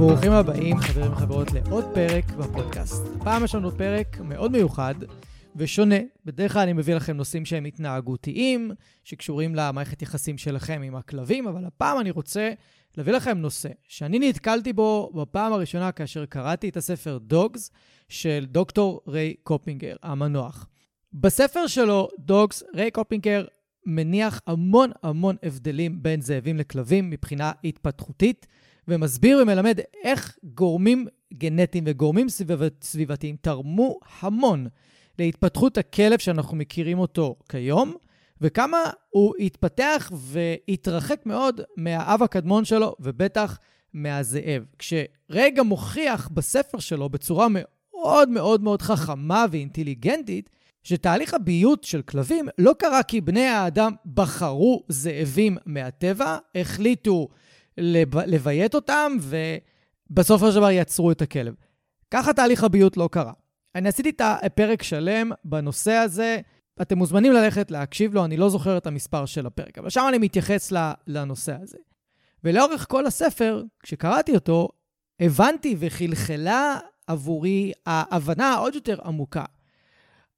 [0.00, 3.02] ברוכים הבאים, חברים וחברות, לעוד פרק בפודקאסט.
[3.16, 4.94] הפעם יש לנו פרק מאוד מיוחד
[5.56, 5.94] ושונה.
[6.24, 8.70] בדרך כלל אני מביא לכם נושאים שהם התנהגותיים,
[9.04, 12.52] שקשורים למערכת יחסים שלכם עם הכלבים, אבל הפעם אני רוצה
[12.96, 17.70] להביא לכם נושא שאני נתקלתי בו בפעם הראשונה כאשר קראתי את הספר Dogs
[18.08, 20.66] של דוקטור ריי קופינגר, המנוח.
[21.12, 23.44] בספר שלו, Dogs, ריי קופינגר
[23.86, 28.46] מניח המון המון הבדלים בין זאבים לכלבים מבחינה התפתחותית.
[28.88, 32.26] ומסביר ומלמד איך גורמים גנטיים וגורמים
[32.82, 34.66] סביבתיים תרמו המון
[35.18, 37.94] להתפתחות הכלב שאנחנו מכירים אותו כיום,
[38.40, 38.78] וכמה
[39.10, 43.58] הוא התפתח והתרחק מאוד מהאב הקדמון שלו, ובטח
[43.94, 44.64] מהזאב.
[44.78, 50.50] כשרגע מוכיח בספר שלו בצורה מאוד מאוד מאוד חכמה ואינטליגנטית,
[50.82, 57.28] שתהליך הביות של כלבים לא קרה כי בני האדם בחרו זאבים מהטבע, החליטו
[57.78, 61.54] לביית אותם, ובסופו של דבר יצרו את הכלב.
[62.10, 63.32] ככה תהליך הביות לא קרה.
[63.74, 66.40] אני עשיתי את הפרק שלם בנושא הזה,
[66.82, 70.18] אתם מוזמנים ללכת להקשיב לו, אני לא זוכר את המספר של הפרק, אבל שם אני
[70.18, 70.72] מתייחס
[71.06, 71.78] לנושא הזה.
[72.44, 74.68] ולאורך כל הספר, כשקראתי אותו,
[75.20, 79.44] הבנתי וחלחלה עבורי ההבנה העוד יותר עמוקה.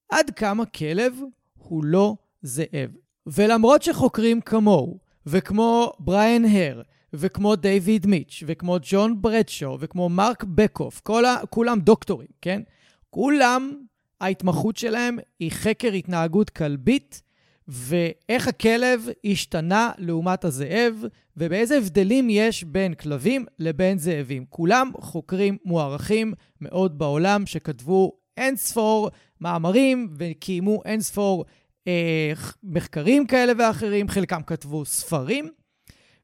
[0.09, 1.15] עד כמה כלב
[1.59, 2.91] הוא לא זאב.
[3.27, 6.83] ולמרות שחוקרים כמוהו, וכמו בריאן הר,
[7.15, 11.37] וכמו דיוויד מיץ', וכמו ג'ון ברדשו, וכמו מרק בקוף, כל ה...
[11.51, 12.63] כולם דוקטורים, כן?
[13.11, 13.73] כולם,
[14.21, 17.23] ההתמחות שלהם היא חקר התנהגות כלבית,
[17.69, 21.05] ואיך הכלב השתנה לעומת הזאב,
[21.37, 24.45] ובאיזה הבדלים יש בין כלבים לבין זאבים.
[24.49, 31.45] כולם חוקרים מוערכים מאוד בעולם, שכתבו אין ספור מאמרים וקיימו אין ספור
[31.87, 35.49] אה, מחקרים כאלה ואחרים, חלקם כתבו ספרים.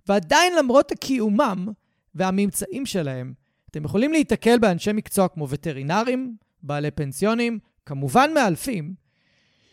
[0.08, 1.68] ועדיין למרות קיומם
[2.14, 3.32] והממצאים שלהם,
[3.70, 8.94] אתם יכולים להיתקל באנשי מקצוע כמו וטרינרים, בעלי פנסיונים, כמובן מאלפים,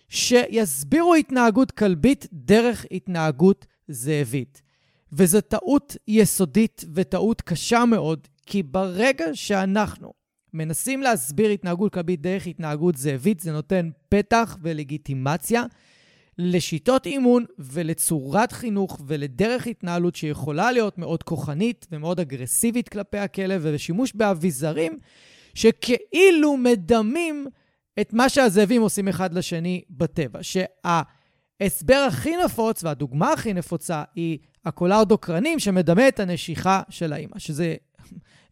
[0.09, 4.61] שיסבירו התנהגות כלבית דרך התנהגות זאבית.
[5.11, 10.13] וזו טעות יסודית וטעות קשה מאוד, כי ברגע שאנחנו
[10.53, 15.63] מנסים להסביר התנהגות כלבית דרך התנהגות זאבית, זה נותן פתח ולגיטימציה
[16.37, 24.13] לשיטות אימון ולצורת חינוך ולדרך התנהלות שיכולה להיות מאוד כוחנית ומאוד אגרסיבית כלפי הכלב ובשימוש
[24.15, 24.97] באביזרים
[25.53, 27.47] שכאילו מדמים
[28.01, 30.39] את מה שהזאבים עושים אחד לשני בטבע.
[30.41, 37.75] שההסבר הכי נפוץ והדוגמה הכי נפוצה היא הקולרדוקרנים שמדמה את הנשיכה של האימא, שזה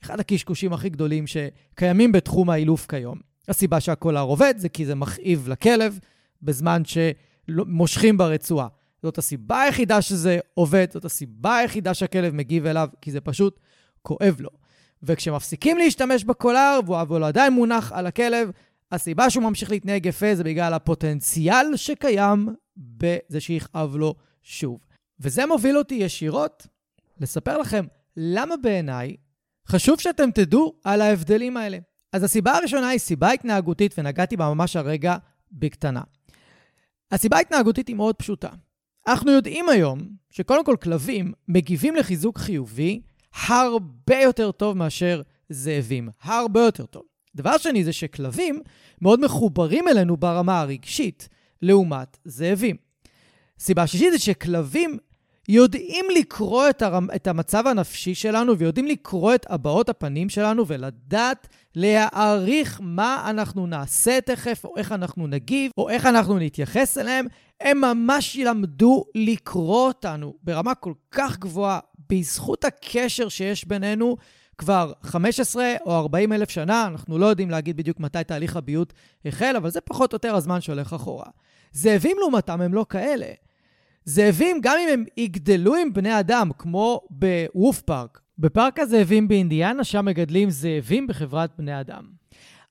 [0.04, 3.18] אחד הקשקושים הכי גדולים שקיימים בתחום האילוף כיום.
[3.48, 6.00] הסיבה שהקולר עובד זה כי זה מכאיב לכלב,
[6.42, 6.98] בזמן ש...
[7.48, 8.68] לא, מושכים ברצועה.
[9.04, 13.60] זאת הסיבה היחידה שזה עובד, זאת הסיבה היחידה שהכלב מגיב אליו, כי זה פשוט
[14.02, 14.50] כואב לו.
[15.04, 18.52] וכשמפסיקים להשתמש בקולר, והוא עדיין מונח על הכלב,
[18.92, 24.80] הסיבה שהוא ממשיך להתנהג יפה זה בגלל הפוטנציאל שקיים בזה שיכאב לו שוב.
[25.20, 26.68] וזה מוביל אותי ישירות
[27.20, 27.86] לספר לכם
[28.18, 29.16] למה בעיניי
[29.68, 31.78] חשוב שאתם תדעו על ההבדלים האלה.
[32.14, 35.16] אז הסיבה הראשונה היא סיבה התנהגותית, ונגעתי בה ממש הרגע
[35.52, 36.02] בקטנה.
[37.14, 38.50] הסיבה ההתנהגותית היא מאוד פשוטה.
[39.08, 40.00] אנחנו יודעים היום
[40.30, 43.02] שקודם כל כלבים מגיבים לחיזוק חיובי
[43.48, 46.10] הרבה יותר טוב מאשר זאבים.
[46.22, 47.04] הרבה יותר טוב.
[47.36, 48.62] דבר שני זה שכלבים
[49.02, 51.30] מאוד מחוברים אלינו ברמה הרגשית,
[51.62, 52.76] לעומת זאבים.
[53.60, 54.98] סיבה שישית זה שכלבים
[55.50, 57.08] יודעים לקרוא את, הרמ...
[57.16, 64.22] את המצב הנפשי שלנו ויודעים לקרוא את הבעות הפנים שלנו ולדעת להעריך מה אנחנו נעשה
[64.22, 67.26] תכף, או איך אנחנו נגיב, או איך אנחנו נתייחס אליהם.
[67.62, 71.80] הם ממש ילמדו לקרוא אותנו ברמה כל כך גבוהה,
[72.10, 74.18] בזכות הקשר שיש בינינו,
[74.58, 78.94] כבר 15 או 40 אלף שנה, אנחנו לא יודעים להגיד בדיוק מתי תהליך הביוט
[79.26, 81.26] החל, אבל זה פחות או יותר הזמן שהולך אחורה.
[81.72, 83.26] זאבים לעומתם הם לא כאלה.
[84.06, 90.06] זאבים, גם אם הם יגדלו עם בני אדם, כמו בווף פארק, בפארק הזאבים באינדיאנה, שם
[90.06, 92.04] מגדלים זאבים בחברת בני אדם.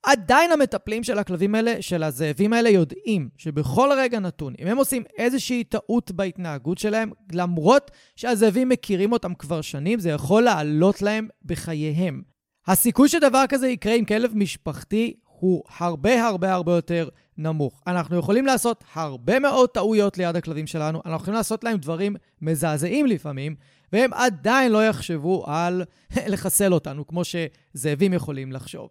[0.02, 5.02] עדיין המטפלים של הכלבים האלה, של הזאבים האלה, יודעים שבכל רגע נתון, אם הם עושים
[5.18, 12.22] איזושהי טעות בהתנהגות שלהם, למרות שהזאבים מכירים אותם כבר שנים, זה יכול לעלות להם בחייהם.
[12.66, 17.08] הסיכוי שדבר כזה יקרה עם כלב משפחתי הוא הרבה הרבה הרבה יותר
[17.38, 17.82] נמוך.
[17.86, 23.06] אנחנו יכולים לעשות הרבה מאוד טעויות ליד הכלבים שלנו, אנחנו יכולים לעשות להם דברים מזעזעים
[23.06, 23.54] לפעמים,
[23.92, 25.84] והם עדיין לא יחשבו על
[26.32, 28.88] לחסל אותנו, כמו שזאבים יכולים לחשוב.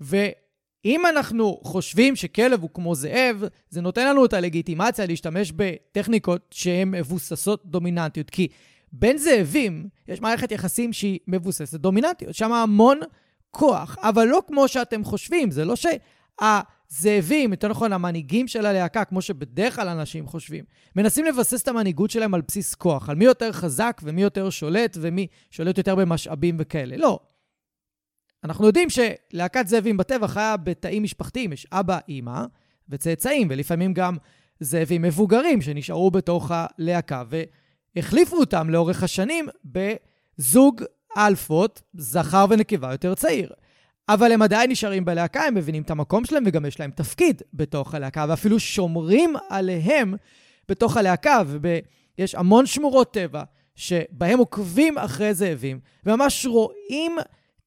[0.00, 6.90] ואם אנחנו חושבים שכלב הוא כמו זאב, זה נותן לנו את הלגיטימציה להשתמש בטכניקות שהן
[6.90, 8.30] מבוססות דומיננטיות.
[8.30, 8.48] כי
[8.92, 12.34] בין זאבים יש מערכת יחסים שהיא מבוססת דומיננטיות.
[12.34, 13.00] שם המון
[13.50, 15.50] כוח, אבל לא כמו שאתם חושבים.
[15.50, 15.74] זה לא
[16.92, 20.64] שהזאבים, יותר נכון, המנהיגים של הלהקה, כמו שבדרך כלל אנשים חושבים,
[20.96, 24.96] מנסים לבסס את המנהיגות שלהם על בסיס כוח, על מי יותר חזק ומי יותר שולט
[25.00, 26.96] ומי שולט יותר במשאבים וכאלה.
[26.96, 27.18] לא.
[28.44, 32.44] אנחנו יודעים שלהקת זאבים בטבע חיה בתאים משפחתיים, יש אבא, אימא
[32.88, 34.16] וצאצאים, ולפעמים גם
[34.60, 37.22] זאבים מבוגרים שנשארו בתוך הלהקה,
[37.96, 40.82] והחליפו אותם לאורך השנים בזוג
[41.16, 43.52] אלפות, זכר ונקבה יותר צעיר.
[44.12, 47.94] אבל הם עדיין נשארים בלהקה, הם מבינים את המקום שלהם וגם יש להם תפקיד בתוך
[47.94, 50.14] הלהקה, ואפילו שומרים עליהם
[50.68, 53.42] בתוך הלהקה, ויש המון שמורות טבע
[53.74, 57.16] שבהם עוקבים אחרי זאבים, וממש רואים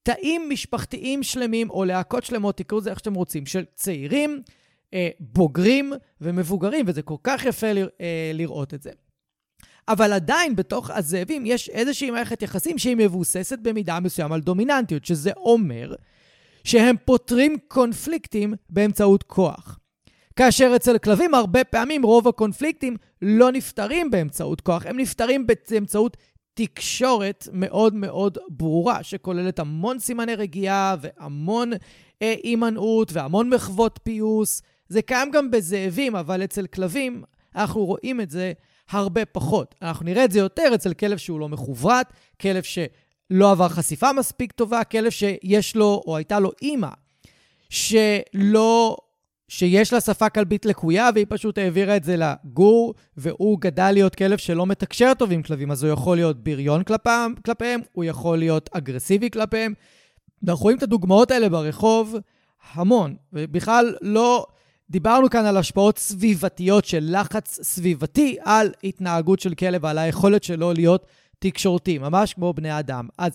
[0.04, 4.42] תאים משפחתיים שלמים, או להקות שלמות, תקראו לזה איך שאתם רוצים, של צעירים,
[4.94, 8.92] אה, בוגרים ומבוגרים, וזה כל כך יפה לרא, אה, לראות את זה.
[9.88, 15.31] אבל עדיין בתוך הזאבים יש איזושהי מערכת יחסים שהיא מבוססת במידה מסוים על דומיננטיות, שזה
[15.38, 15.96] אומר
[16.63, 19.80] שהם פותרים קונפליקטים באמצעות כוח.
[20.36, 26.18] כאשר אצל כלבים הרבה פעמים רוב הקונפליקטים לא נפתרים באמצעות כוח, הם נפתרים באמצעות
[26.54, 31.71] תקשורת מאוד מאוד ברורה, שכוללת המון סימני רגיעה והמון
[32.21, 34.62] אה, הימנעות והמון מחוות פיוס.
[34.88, 37.24] זה קיים גם בזאבים, אבל אצל כלבים
[37.56, 38.54] אנחנו רואים את זה
[38.89, 39.75] הרבה פחות.
[39.81, 42.63] אנחנו נראה את זה יותר אצל כלב שהוא לא מחוברת, כלב
[43.34, 46.90] שלא עבר חשיפה מספיק טובה, כלב שיש לו או הייתה לו אימא
[47.70, 48.98] שלא
[49.48, 54.38] שיש לה שפה כלבית לקויה, והיא פשוט העבירה את זה לגור, והוא גדל להיות כלב
[54.38, 58.70] שלא מתקשר טוב עם כלבים, אז הוא יכול להיות בריון כלפיהם, כלפיהם הוא יכול להיות
[58.74, 59.74] אגרסיבי כלפיהם.
[60.48, 62.16] אנחנו רואים את הדוגמאות האלה ברחוב
[62.74, 64.46] המון, ובכלל לא...
[64.90, 70.74] דיברנו כאן על השפעות סביבתיות של לחץ סביבתי על התנהגות של כלב, על היכולת שלו
[70.74, 71.06] להיות
[71.44, 73.07] תקשורתי, ממש כמו בני אדם.
[73.18, 73.34] אז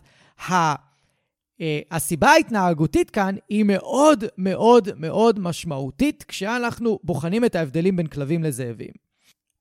[0.49, 0.75] ה...
[0.75, 1.61] Uh,
[1.91, 8.91] הסיבה ההתנהגותית כאן היא מאוד מאוד מאוד משמעותית כשאנחנו בוחנים את ההבדלים בין כלבים לזאבים.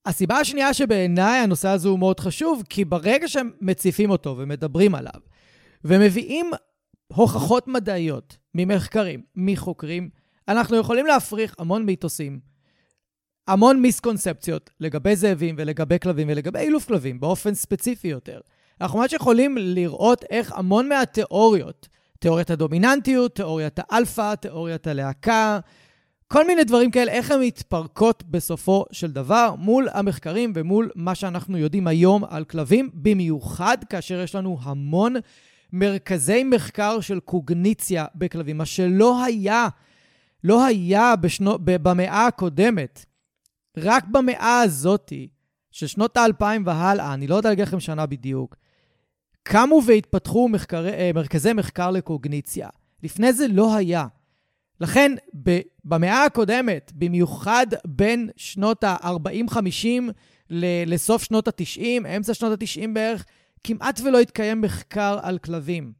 [0.06, 5.22] הסיבה השנייה שבעיניי הנושא הזה הוא מאוד חשוב, כי ברגע שהם מציפים אותו ומדברים עליו,
[5.84, 6.52] ומביאים
[7.08, 10.10] הוכחות מדעיות ממחקרים, מחוקרים,
[10.48, 12.40] אנחנו יכולים להפריך המון מיתוסים,
[13.48, 18.40] המון מיסקונספציות לגבי זאבים ולגבי כלבים ולגבי אילוף כלבים באופן ספציפי יותר.
[18.82, 21.88] אנחנו ממש יכולים לראות איך המון מהתיאוריות,
[22.20, 25.60] תיאוריית הדומיננטיות, תיאוריית האלפא, תיאוריית הלהקה,
[26.28, 31.58] כל מיני דברים כאלה, איך הן מתפרקות בסופו של דבר מול המחקרים ומול מה שאנחנו
[31.58, 35.16] יודעים היום על כלבים, במיוחד כאשר יש לנו המון
[35.74, 39.68] מרכזי מחקר של קוגניציה בכלבים, מה שלא היה,
[40.44, 43.06] לא היה בשנו, במאה הקודמת.
[43.78, 45.28] רק במאה הזאתי,
[45.72, 48.56] של שנות האלפיים והלאה, אני לא יודע להגיד לכם שנה בדיוק,
[49.44, 52.70] קמו והתפתחו מחקרי, אה, מרכזי מחקר לקוגניציה.
[53.04, 54.08] לפני זה לא היה.
[54.82, 55.12] לכן,
[55.44, 60.12] ב, במאה הקודמת, במיוחד בין שנות ה-40-50
[60.88, 63.26] לסוף שנות ה-90, אמצע שנות ה-90 בערך,
[63.64, 65.94] כמעט ולא התקיים מחקר על כלבים.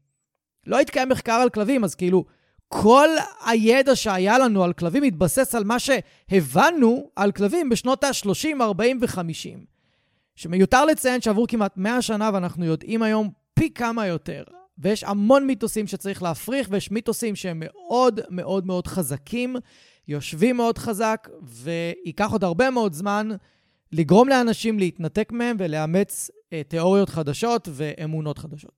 [0.66, 2.24] לא התקיים מחקר על כלבים, אז כאילו,
[2.68, 3.08] כל
[3.46, 9.58] הידע שהיה לנו על כלבים התבסס על מה שהבנו על כלבים בשנות ה-30, 40 ו-50.
[10.36, 14.42] שמיותר לציין שעברו כמעט 100 שנה ואנחנו יודעים היום פי כמה יותר.
[14.78, 19.56] ויש המון מיתוסים שצריך להפריך, ויש מיתוסים שהם מאוד מאוד מאוד חזקים,
[20.08, 23.28] יושבים מאוד חזק, וייקח עוד הרבה מאוד זמן
[23.92, 28.77] לגרום לאנשים להתנתק מהם ולאמץ אה, תיאוריות חדשות ואמונות חדשות.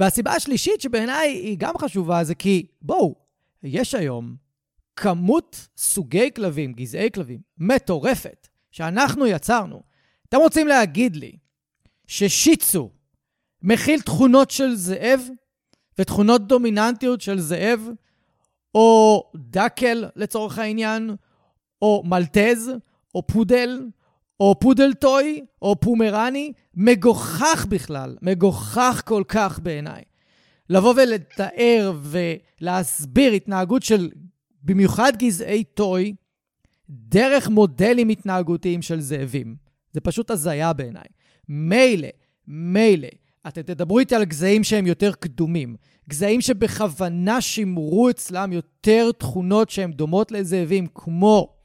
[0.00, 3.14] והסיבה השלישית שבעיניי היא גם חשובה זה כי, בואו,
[3.62, 4.36] יש היום
[4.96, 9.82] כמות סוגי כלבים, גזעי כלבים, מטורפת, שאנחנו יצרנו.
[10.28, 11.32] אתם רוצים להגיד לי
[12.06, 12.90] ששיצו
[13.62, 15.20] מכיל תכונות של זאב,
[15.98, 17.88] ותכונות דומיננטיות של זאב,
[18.74, 21.16] או דקל לצורך העניין,
[21.82, 22.70] או מלטז,
[23.14, 23.88] או פודל,
[24.40, 30.02] או פודל toy, או פומרני, מגוחך בכלל, מגוחך כל כך בעיניי.
[30.70, 34.10] לבוא ולתאר ולהסביר התנהגות של
[34.62, 36.14] במיוחד גזעי toy,
[36.90, 39.56] דרך מודלים התנהגותיים של זאבים.
[39.92, 41.04] זה פשוט הזיה בעיניי.
[41.48, 42.08] מילא,
[42.48, 43.08] מילא,
[43.48, 45.76] אתם תדברו איתי על גזעים שהם יותר קדומים.
[46.08, 51.56] גזעים שבכוונה שימרו אצלם יותר תכונות שהן דומות לזאבים, כמו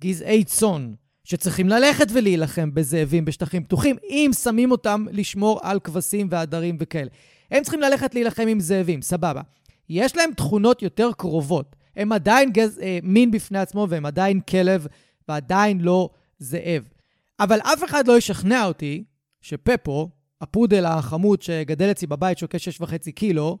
[0.00, 0.94] גזעי צאן,
[1.26, 7.10] שצריכים ללכת ולהילחם בזאבים בשטחים פתוחים, אם שמים אותם לשמור על כבשים ועדרים וכאלה.
[7.50, 9.40] הם צריכים ללכת להילחם עם זאבים, סבבה.
[9.88, 11.76] יש להם תכונות יותר קרובות.
[11.96, 14.86] הם עדיין גז, אה, מין בפני עצמו והם עדיין כלב
[15.28, 16.82] ועדיין לא זאב.
[17.40, 19.04] אבל אף אחד לא ישכנע אותי
[19.40, 23.58] שפפו, הפודל החמוד שגדל אצלי בבית, שוקה 6.5 קילו,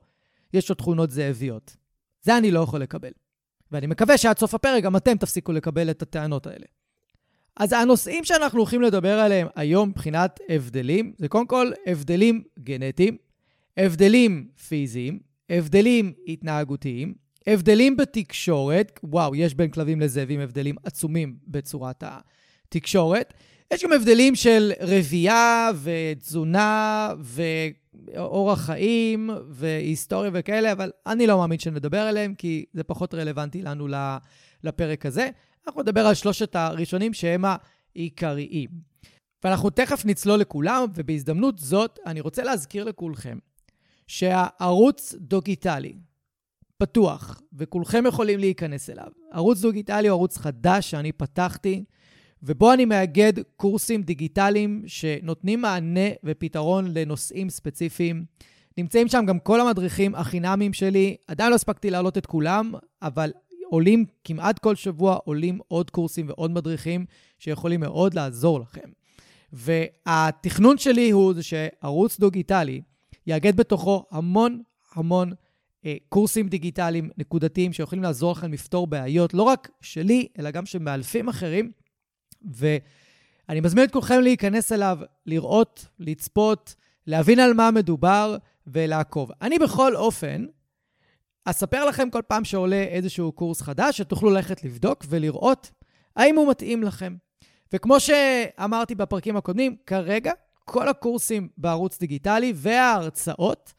[0.54, 1.76] יש לו תכונות זאביות.
[2.22, 3.12] זה אני לא יכול לקבל.
[3.72, 6.66] ואני מקווה שעד סוף הפרק גם אתם תפסיקו לקבל את הטענות האלה.
[7.56, 13.16] אז הנושאים שאנחנו הולכים לדבר עליהם היום מבחינת הבדלים, זה קודם כל הבדלים גנטיים,
[13.76, 15.18] הבדלים פיזיים,
[15.50, 17.14] הבדלים התנהגותיים,
[17.46, 23.34] הבדלים בתקשורת, וואו, יש בין כלבים לזאבים הבדלים עצומים בצורת התקשורת.
[23.72, 27.10] יש גם הבדלים של רבייה ותזונה
[28.14, 33.88] ואורח חיים והיסטוריה וכאלה, אבל אני לא מאמין שנדבר עליהם, כי זה פחות רלוונטי לנו
[34.64, 35.30] לפרק הזה.
[35.66, 37.44] אנחנו נדבר על שלושת הראשונים שהם
[37.94, 38.70] העיקריים.
[39.44, 43.38] ואנחנו תכף נצלול לכולם, ובהזדמנות זאת אני רוצה להזכיר לכולכם
[44.06, 45.94] שהערוץ דוגיטלי
[46.78, 49.08] פתוח, וכולכם יכולים להיכנס אליו.
[49.32, 51.84] ערוץ דוגיטלי הוא ערוץ חדש שאני פתחתי,
[52.42, 58.24] ובו אני מאגד קורסים דיגיטליים שנותנים מענה ופתרון לנושאים ספציפיים.
[58.78, 61.16] נמצאים שם גם כל המדריכים החינמיים שלי.
[61.26, 63.32] עדיין לא הספקתי להעלות את כולם, אבל
[63.70, 67.04] עולים כמעט כל שבוע, עולים עוד קורסים ועוד מדריכים
[67.38, 68.88] שיכולים מאוד לעזור לכם.
[69.52, 72.80] והתכנון שלי הוא שערוץ דיגיטלי
[73.26, 74.62] יאגד בתוכו המון
[74.94, 75.32] המון
[75.86, 80.78] אה, קורסים דיגיטליים נקודתיים שיכולים לעזור לכם לפתור בעיות, לא רק שלי, אלא גם של
[80.78, 81.70] מאלפים אחרים.
[82.52, 86.74] ואני מזמין את כולכם להיכנס אליו, לראות, לצפות,
[87.06, 89.30] להבין על מה מדובר ולעקוב.
[89.42, 90.44] אני בכל אופן
[91.48, 95.70] אספר לכם כל פעם שעולה איזשהו קורס חדש, שתוכלו ללכת לבדוק ולראות
[96.16, 97.16] האם הוא מתאים לכם.
[97.72, 100.32] וכמו שאמרתי בפרקים הקודמים, כרגע
[100.64, 103.72] כל הקורסים בערוץ דיגיטלי וההרצאות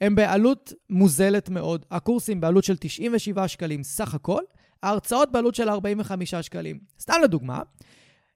[0.00, 1.86] הם בעלות מוזלת מאוד.
[1.90, 4.42] הקורסים בעלות של 97 שקלים סך הכל,
[4.82, 6.80] ההרצאות בעלות של 45 שקלים.
[7.00, 7.62] סתם לדוגמה,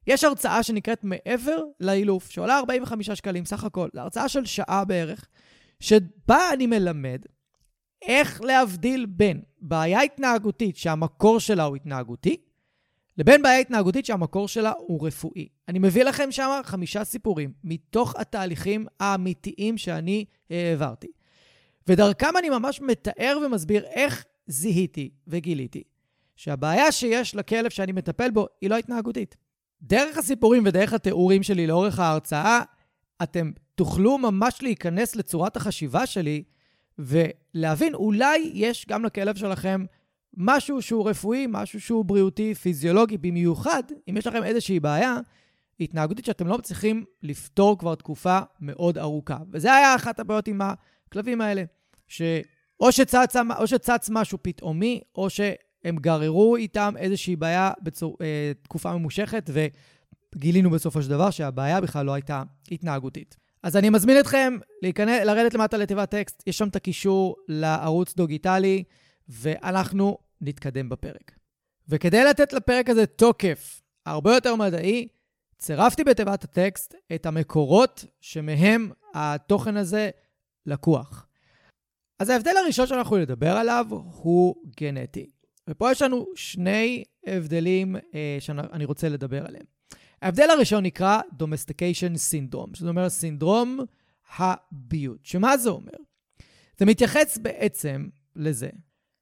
[0.07, 3.88] יש הרצאה שנקראת מעבר לאילוף, שעולה 45 שקלים סך הכל.
[3.95, 5.26] זו הרצאה של שעה בערך,
[5.81, 7.23] שבה אני מלמד
[8.03, 12.37] איך להבדיל בין בעיה התנהגותית שהמקור שלה הוא התנהגותי,
[13.19, 15.49] לבין בעיה התנהגותית שהמקור שלה הוא רפואי.
[15.69, 21.09] אני מביא לכם שם חמישה סיפורים מתוך התהליכים האמיתיים שאני העברתי.
[21.88, 25.83] ודרכם אני ממש מתאר ומסביר איך זיהיתי וגיליתי
[26.37, 29.37] שהבעיה שיש לכלב שאני מטפל בו היא לא התנהגותית.
[29.83, 32.61] דרך הסיפורים ודרך התיאורים שלי לאורך ההרצאה,
[33.23, 36.43] אתם תוכלו ממש להיכנס לצורת החשיבה שלי
[36.99, 39.85] ולהבין, אולי יש גם לכלב שלכם
[40.37, 45.17] משהו שהוא רפואי, משהו שהוא בריאותי, פיזיולוגי, במיוחד אם יש לכם איזושהי בעיה
[45.81, 49.38] התנהגותית שאתם לא מצליחים לפתור כבר תקופה מאוד ארוכה.
[49.53, 50.61] וזה היה אחת הבעיות עם
[51.09, 51.65] הכלבים האלה,
[52.09, 59.50] שאו שצץ, או שצץ משהו פתאומי, או שהם גררו איתם איזושהי בעיה בתקופה אה, ממושכת,
[60.35, 63.46] וגילינו בסופו של דבר שהבעיה בכלל לא הייתה התנהגותית.
[63.67, 68.85] אז אני מזמין אתכם להיכנס, לרדת למטה לתיבת טקסט, יש שם את הקישור לערוץ דוגיטלי,
[69.29, 71.33] ואנחנו נתקדם בפרק.
[71.89, 75.09] וכדי לתת לפרק הזה תוקף הרבה יותר מדעי,
[75.59, 80.11] צירפתי בתיבת הטקסט את המקורות שמהם התוכן הזה
[80.67, 81.27] לקוח.
[82.19, 85.31] אז ההבדל הראשון שאנחנו נדבר עליו הוא גנטי.
[85.71, 89.75] ופה יש לנו שני הבדלים אה, שאני רוצה לדבר עליהם.
[90.23, 93.81] ההבדל הראשון נקרא Domestication Syndrome, זאת אומרת סינדרום
[94.39, 95.19] הביות.
[95.23, 95.93] שמה זה אומר?
[96.79, 98.07] זה מתייחס בעצם
[98.37, 98.69] לזה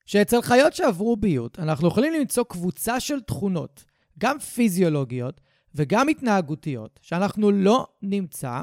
[0.06, 3.84] שאצל חיות שעברו ביות, אנחנו יכולים למצוא קבוצה של תכונות,
[4.18, 5.40] גם פיזיולוגיות
[5.74, 8.62] וגם התנהגותיות, שאנחנו לא נמצא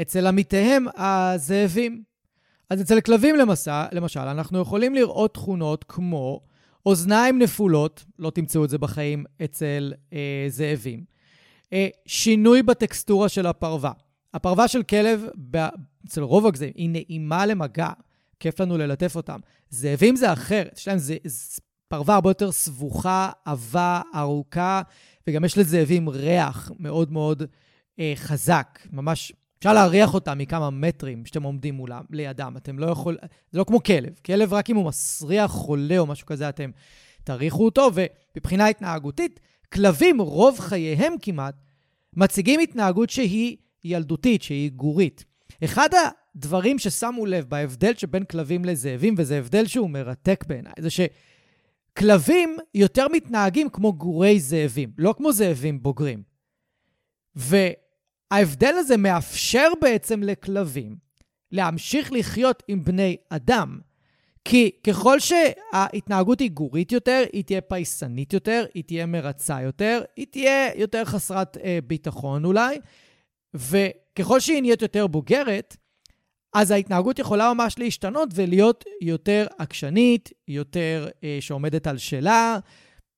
[0.00, 2.02] אצל עמיתיהם הזאבים.
[2.70, 6.40] אז אצל כלבים למסע, למשל, אנחנו יכולים לראות תכונות כמו
[6.86, 11.04] אוזניים נפולות, לא תמצאו את זה בחיים אצל אה, זאבים,
[12.06, 13.92] שינוי בטקסטורה של הפרווה.
[14.34, 15.26] הפרווה של כלב,
[16.06, 17.88] אצל רוב הגזעים, היא נעימה למגע.
[18.40, 19.40] כיף לנו ללטף אותם.
[19.70, 24.82] זאבים זה אחרת, יש להם זה, זה פרווה הרבה יותר סבוכה, עבה, ארוכה,
[25.26, 27.42] וגם יש לזאבים ריח מאוד מאוד
[27.98, 28.78] אה, חזק.
[28.92, 32.54] ממש, אפשר להריח אותם מכמה מטרים שאתם עומדים מולם, לידם.
[32.56, 33.18] אתם לא יכול...
[33.50, 34.18] זה לא כמו כלב.
[34.24, 36.70] כלב, רק אם הוא מסריח חולה או משהו כזה, אתם
[37.24, 39.40] תריחו אותו, ומבחינה התנהגותית,
[39.72, 41.54] כלבים, רוב חייהם כמעט,
[42.16, 45.24] מציגים התנהגות שהיא ילדותית, שהיא גורית.
[45.64, 52.56] אחד הדברים ששמו לב בהבדל שבין כלבים לזאבים, וזה הבדל שהוא מרתק בעיניי, זה שכלבים
[52.74, 56.22] יותר מתנהגים כמו גורי זאבים, לא כמו זאבים בוגרים.
[57.36, 60.96] וההבדל הזה מאפשר בעצם לכלבים
[61.52, 63.78] להמשיך לחיות עם בני אדם.
[64.44, 70.26] כי ככל שההתנהגות היא גורית יותר, היא תהיה פייסנית יותר, היא תהיה מרצה יותר, היא
[70.30, 72.78] תהיה יותר חסרת אה, ביטחון אולי,
[73.54, 75.76] וככל שהיא נהיית יותר בוגרת,
[76.54, 82.58] אז ההתנהגות יכולה ממש להשתנות ולהיות יותר עקשנית, יותר אה, שעומדת על שלה,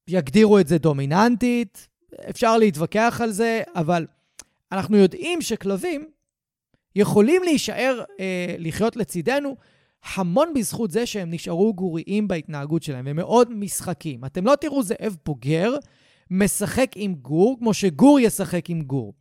[0.08, 1.88] יגדירו את זה דומיננטית,
[2.30, 4.06] אפשר להתווכח על זה, אבל
[4.72, 6.08] אנחנו יודעים שכלבים
[6.96, 9.56] יכולים להישאר, אה, לחיות לצידנו,
[10.14, 14.24] המון בזכות זה שהם נשארו גוריים בהתנהגות שלהם, והם מאוד משחקים.
[14.24, 15.74] אתם לא תראו זאב בוגר
[16.30, 19.12] משחק עם גור, כמו שגור ישחק עם גור.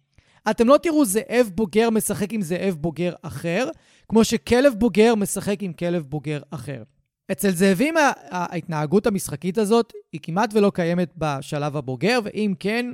[0.50, 3.70] אתם לא תראו זאב בוגר משחק עם זאב בוגר אחר,
[4.10, 6.84] כמו שכלב בוגר משחק עם כלב בוגר אחר.
[7.32, 7.96] אצל זאבים
[8.30, 12.86] ההתנהגות המשחקית הזאת היא כמעט ולא קיימת בשלב הבוגר, ואם כן,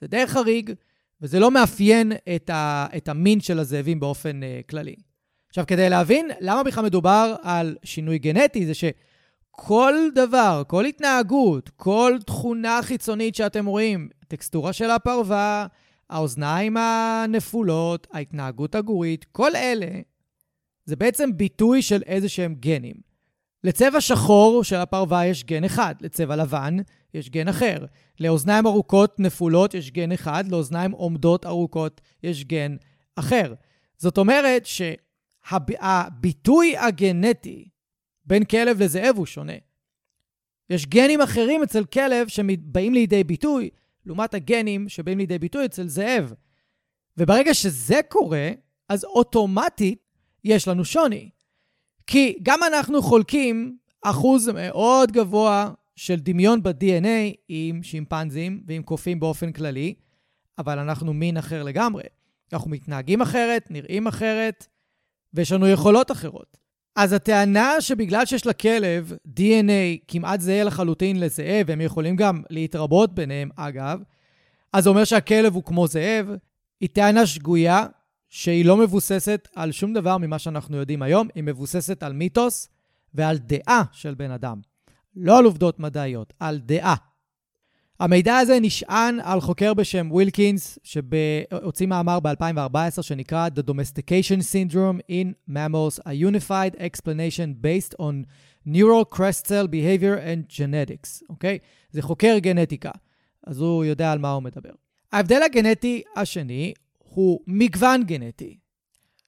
[0.00, 0.70] זה די חריג,
[1.20, 4.94] וזה לא מאפיין את, ה, את המין של הזאבים באופן uh, כללי.
[5.54, 12.18] עכשיו, כדי להבין למה בכלל מדובר על שינוי גנטי, זה שכל דבר, כל התנהגות, כל
[12.26, 15.66] תכונה חיצונית שאתם רואים, הטקסטורה של הפרווה,
[16.10, 19.86] האוזניים הנפולות, ההתנהגות הגורית, כל אלה
[20.84, 22.96] זה בעצם ביטוי של איזה שהם גנים.
[23.64, 26.76] לצבע שחור של הפרווה יש גן אחד, לצבע לבן
[27.14, 27.84] יש גן אחר.
[28.20, 32.76] לאוזניים ארוכות נפולות יש גן אחד, לאוזניים עומדות ארוכות יש גן
[33.16, 33.54] אחר.
[33.98, 34.66] זאת אומרת
[35.48, 37.68] שהביטוי הגנטי
[38.24, 39.52] בין כלב לזאב הוא שונה.
[40.70, 43.70] יש גנים אחרים אצל כלב שבאים לידי ביטוי
[44.06, 46.32] לעומת הגנים שבאים לידי ביטוי אצל זאב.
[47.16, 48.50] וברגע שזה קורה,
[48.88, 49.98] אז אוטומטית
[50.44, 51.30] יש לנו שוני.
[52.06, 59.52] כי גם אנחנו חולקים אחוז מאוד גבוה של דמיון ב-DNA עם שימפנזים ועם קופים באופן
[59.52, 59.94] כללי,
[60.58, 62.02] אבל אנחנו מין אחר לגמרי.
[62.52, 64.66] אנחנו מתנהגים אחרת, נראים אחרת,
[65.34, 66.56] ויש לנו יכולות אחרות.
[66.96, 73.50] אז הטענה שבגלל שיש לכלב DNA כמעט זהה לחלוטין לזאב, הם יכולים גם להתרבות ביניהם,
[73.56, 74.00] אגב,
[74.72, 76.26] אז זה אומר שהכלב הוא כמו זאב,
[76.80, 77.86] היא טענה שגויה,
[78.28, 82.68] שהיא לא מבוססת על שום דבר ממה שאנחנו יודעים היום, היא מבוססת על מיתוס
[83.14, 84.60] ועל דעה של בן אדם.
[85.16, 86.94] לא על עובדות מדעיות, על דעה.
[88.00, 95.52] המידע הזה נשען על חוקר בשם ווילקינס, שהוציא מאמר ב-2014 שנקרא The Domestication Syndrome in
[95.52, 98.24] Mammals, a Unified Explanation Based on
[98.66, 101.58] Neural Crest Cell Behavior and Genetics, אוקיי?
[101.62, 101.66] Okay?
[101.90, 102.90] זה חוקר גנטיקה,
[103.46, 104.70] אז הוא יודע על מה הוא מדבר.
[105.12, 108.58] ההבדל הגנטי השני הוא מגוון גנטי.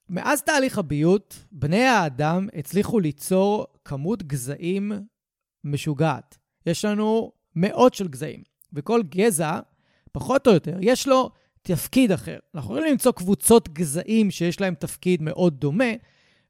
[0.09, 4.93] מאז תהליך הביות, בני האדם הצליחו ליצור כמות גזעים
[5.65, 6.39] משוגעת.
[6.67, 8.56] יש לנו מאות של גזעים.
[8.73, 9.61] וכל גזע,
[10.13, 11.31] פחות או יותר, יש לו
[11.63, 12.39] תפקיד אחר.
[12.55, 15.93] אנחנו יכולים למצוא קבוצות גזעים שיש להם תפקיד מאוד דומה,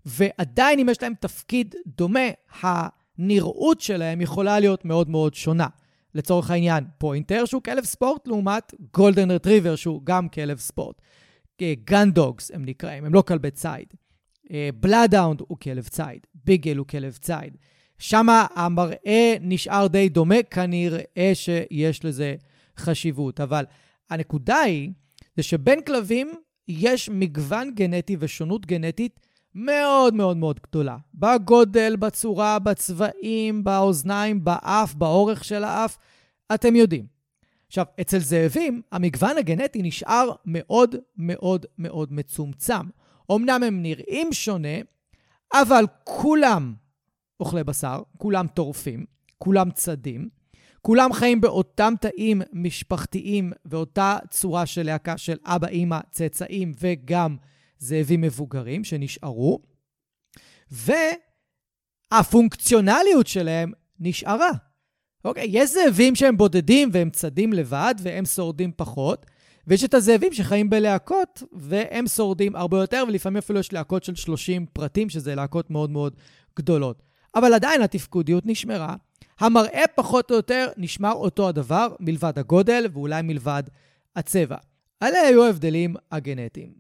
[0.05, 2.29] ועדיין אם יש להם תפקיד דומה,
[2.61, 5.67] הנראות שלהם יכולה להיות מאוד מאוד שונה.
[6.15, 11.01] לצורך העניין, פוינטר שהוא כלב ספורט לעומת גולדן רטריבר שהוא גם כלב ספורט.
[11.63, 13.95] gun dogs הם נקראים, הם לא כלבי ציד.
[14.81, 17.57] בלאדאונד הוא כלב ציד, ביגל הוא כלב ציד.
[17.99, 22.35] שם המראה נשאר די דומה, כנראה שיש לזה
[22.79, 23.41] חשיבות.
[23.41, 23.65] אבל
[24.11, 24.91] הנקודה היא,
[25.37, 26.33] זה שבין כלבים
[26.69, 29.21] יש מגוון גנטי ושונות גנטית
[29.55, 30.97] מאוד מאוד מאוד גדולה.
[31.15, 35.99] בגודל, בצורה, בצבעים, באוזניים, באף, באורך של האף,
[36.55, 37.07] אתם יודעים.
[37.67, 42.87] עכשיו, אצל זאבים, המגוון הגנטי נשאר מאוד מאוד מאוד מצומצם.
[43.33, 44.79] אמנם הם נראים שונה,
[45.55, 46.75] אבל כולם
[47.41, 49.05] אוכלי בשר, כולם טורפים,
[49.39, 50.29] כולם צדים,
[50.83, 57.37] כולם חיים באותם תאים משפחתיים ואותה צורה של להקה של אבא, אימא, צאצאים וגם
[57.79, 59.59] זאבים מבוגרים שנשארו,
[62.13, 64.51] והפונקציונליות שלהם נשארה.
[65.25, 69.27] אוקיי, יש זאבים שהם בודדים והם צדים לבד והם שורדים פחות,
[69.67, 74.67] ויש את הזאבים שחיים בלהקות, והם שורדים הרבה יותר, ולפעמים אפילו יש להקות של 30
[74.73, 76.17] פרטים, שזה להקות מאוד מאוד
[76.57, 77.06] גדולות.
[77.37, 78.95] אבל עדיין התפקודיות נשמרה.
[79.41, 83.63] המראה פחות או יותר נשמר אותו הדבר, מלבד הגודל ואולי מלבד
[84.17, 84.57] הצבע.
[85.03, 86.73] אלה היו ההבדלים הגנטיים.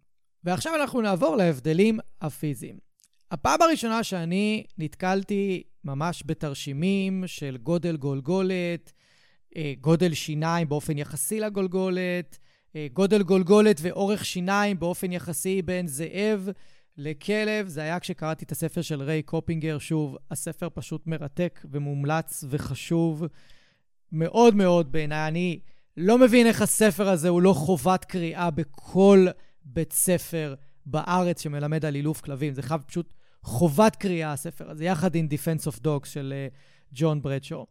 [0.44, 2.78] ועכשיו אנחנו נעבור להבדלים הפיזיים.
[3.30, 8.92] הפעם הראשונה שאני נתקלתי ממש בתרשימים של גודל גולגולת,
[9.56, 12.38] אה, גודל שיניים באופן יחסי לגולגולת,
[12.76, 16.48] אה, גודל גולגולת ואורך שיניים באופן יחסי בין זאב
[16.98, 17.68] לכלב.
[17.68, 19.78] זה היה כשקראתי את הספר של ריי קופינגר.
[19.78, 23.24] שוב, הספר פשוט מרתק ומומלץ וחשוב
[24.12, 25.28] מאוד מאוד בעיניי.
[25.28, 25.60] אני
[25.96, 29.26] לא מבין איך הספר הזה הוא לא חובת קריאה בכל
[29.64, 30.54] בית ספר
[30.86, 32.54] בארץ שמלמד על אילוף כלבים.
[32.54, 36.48] זה חייב פשוט חובת קריאה, הספר הזה, יחד עם Defense of Dogs של אה,
[36.92, 37.66] ג'ון אה, ברדשו.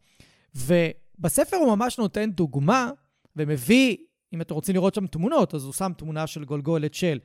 [0.55, 2.91] ובספר הוא ממש נותן דוגמה
[3.35, 3.97] ומביא,
[4.33, 7.19] אם אתם רוצים לראות שם תמונות, אז הוא שם תמונה של גולגולת של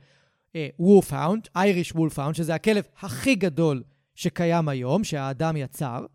[0.79, 3.83] wolfhound, Irish wolfhound, שזה הכלב הכי גדול
[4.15, 6.05] שקיים היום, שהאדם יצר,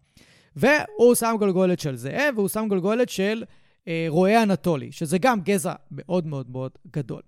[0.57, 3.45] והוא שם גולגולת של זאב, והוא שם גולגולת של
[3.85, 7.23] אה, רועה אנטולי, שזה גם גזע מאוד מאוד מאוד גדול.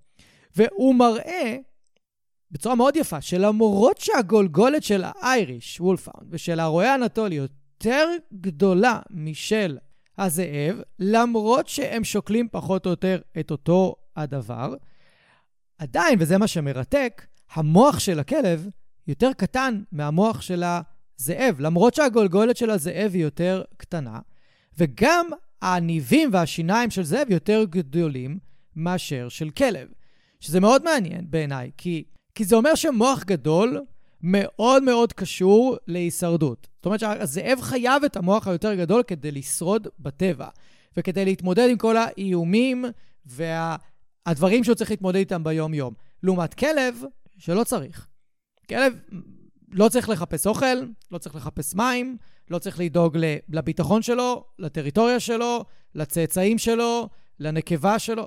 [0.56, 1.56] והוא מראה
[2.50, 8.08] בצורה מאוד יפה, שלמרות שהגולגולת של ה Irish, wolfhound, ושל הרועה האנטולי יותר
[8.40, 9.78] גדולה משל
[10.18, 14.74] הזאב, למרות שהם שוקלים פחות או יותר את אותו הדבר,
[15.78, 18.68] עדיין, וזה מה שמרתק, המוח של הכלב
[19.06, 24.18] יותר קטן מהמוח של הזאב, למרות שהגולגולת של הזאב היא יותר קטנה,
[24.78, 25.26] וגם
[25.62, 28.38] הניבים והשיניים של זאב יותר גדולים
[28.76, 29.88] מאשר של כלב.
[30.40, 33.84] שזה מאוד מעניין בעיניי, כי כי זה אומר שמוח גדול
[34.22, 36.68] מאוד מאוד קשור להישרדות.
[36.76, 40.48] זאת אומרת שהזאב חייב את המוח היותר גדול כדי לשרוד בטבע,
[40.96, 42.84] וכדי להתמודד עם כל האיומים
[43.26, 43.97] והדברים
[44.38, 44.64] וה...
[44.64, 45.94] שהוא צריך להתמודד איתם ביום-יום.
[46.22, 47.02] לעומת כלב,
[47.38, 48.06] שלא צריך.
[48.68, 48.94] כלב
[49.72, 50.66] לא צריך לחפש אוכל,
[51.10, 52.16] לא צריך לחפש מים,
[52.50, 55.64] לא צריך לדאוג לביטחון שלו, לטריטוריה שלו,
[55.94, 57.08] לצאצאים שלו,
[57.40, 58.26] לנקבה שלו.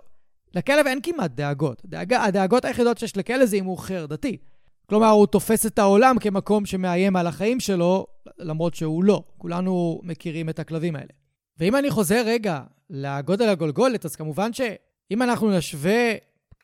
[0.55, 1.81] לכלב אין כמעט דאגות.
[1.85, 2.13] דאג...
[2.13, 4.37] הדאגות היחידות שיש לכלב זה אם הוא חרדתי.
[4.89, 9.23] כלומר, הוא תופס את העולם כמקום שמאיים על החיים שלו, למרות שהוא לא.
[9.37, 11.09] כולנו מכירים את הכלבים האלה.
[11.59, 14.53] ואם אני חוזר רגע לגודל הגולגולת, אז כמובן
[15.09, 16.13] שאם אנחנו נשווה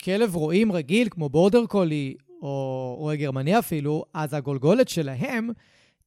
[0.03, 5.49] כלב רועים רגיל, כמו בורדר קולי, או רועה גרמני אפילו, אז הגולגולת שלהם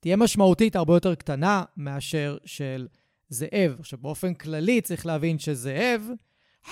[0.01, 2.87] תהיה משמעותית הרבה יותר קטנה מאשר של
[3.29, 3.77] זאב.
[3.79, 6.09] עכשיו, באופן כללי צריך להבין שזאב,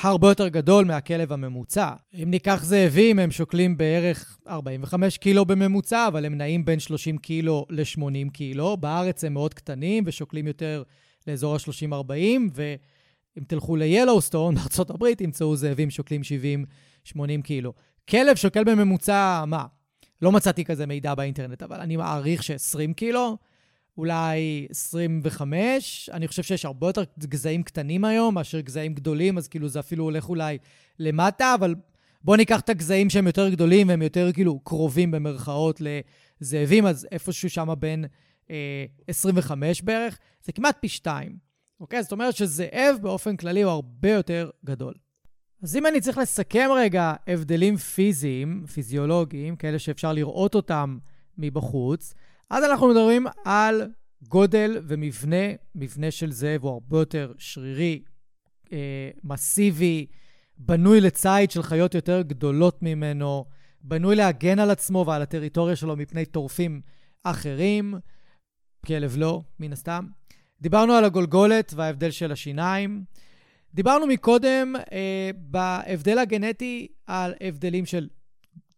[0.01, 1.90] הרבה יותר גדול מהכלב הממוצע.
[2.23, 7.66] אם ניקח זאבים, הם שוקלים בערך 45 קילו בממוצע, אבל הם נעים בין 30 קילו
[7.71, 8.77] ל-80 קילו.
[8.77, 10.83] בארץ הם מאוד קטנים ושוקלים יותר
[11.27, 12.61] לאזור ה-30-40,
[13.38, 16.20] ואם תלכו ל-Yellowstone, בארה"ב, תמצאו זאבים שוקלים
[17.09, 17.72] 70-80 קילו.
[18.09, 19.66] כלב שוקל בממוצע, מה?
[20.22, 23.37] לא מצאתי כזה מידע באינטרנט, אבל אני מעריך ש-20 קילו.
[23.98, 26.11] אולי 25.
[26.12, 30.05] אני חושב שיש הרבה יותר גזעים קטנים היום מאשר גזעים גדולים, אז כאילו זה אפילו
[30.05, 30.59] הולך אולי
[30.98, 31.74] למטה, אבל
[32.24, 35.83] בואו ניקח את הגזעים שהם יותר גדולים והם יותר כאילו קרובים במרכאות
[36.40, 38.05] לזאבים, אז איפשהו שם בין
[38.51, 41.48] אה, 25 בערך, זה כמעט פי שתיים.
[41.81, 42.03] אוקיי?
[42.03, 44.95] זאת אומרת שזאב באופן כללי הוא הרבה יותר גדול.
[45.62, 50.99] אז אם אני צריך לסכם רגע הבדלים פיזיים, פיזיולוגיים, כאלה שאפשר לראות אותם
[51.38, 52.14] מבחוץ,
[52.51, 53.91] אז אנחנו מדברים על
[54.23, 55.47] גודל ומבנה.
[55.75, 58.03] מבנה של זאב הוא הרבה יותר שרירי,
[58.73, 60.07] אה, מסיבי,
[60.59, 63.45] בנוי לציד של חיות יותר גדולות ממנו,
[63.81, 66.81] בנוי להגן על עצמו ועל הטריטוריה שלו מפני טורפים
[67.25, 67.95] אחרים.
[68.87, 70.07] כלב לא, מן הסתם.
[70.61, 73.05] דיברנו על הגולגולת וההבדל של השיניים.
[73.75, 78.09] דיברנו מקודם אה, בהבדל הגנטי על הבדלים של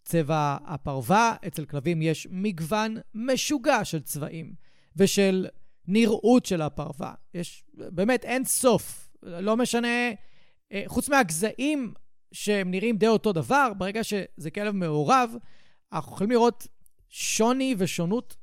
[0.03, 4.53] צבע הפרווה, אצל כלבים יש מגוון משוגע של צבעים
[4.97, 5.47] ושל
[5.87, 7.15] נראות של הפרווה.
[7.35, 9.11] יש באמת אין סוף.
[9.23, 10.11] לא משנה,
[10.73, 11.95] אה, חוץ מהגזעים
[12.33, 15.35] שהם נראים די אותו דבר, ברגע שזה כלב מעורב,
[15.93, 16.67] אנחנו יכולים לראות
[17.09, 18.37] שוני ושונות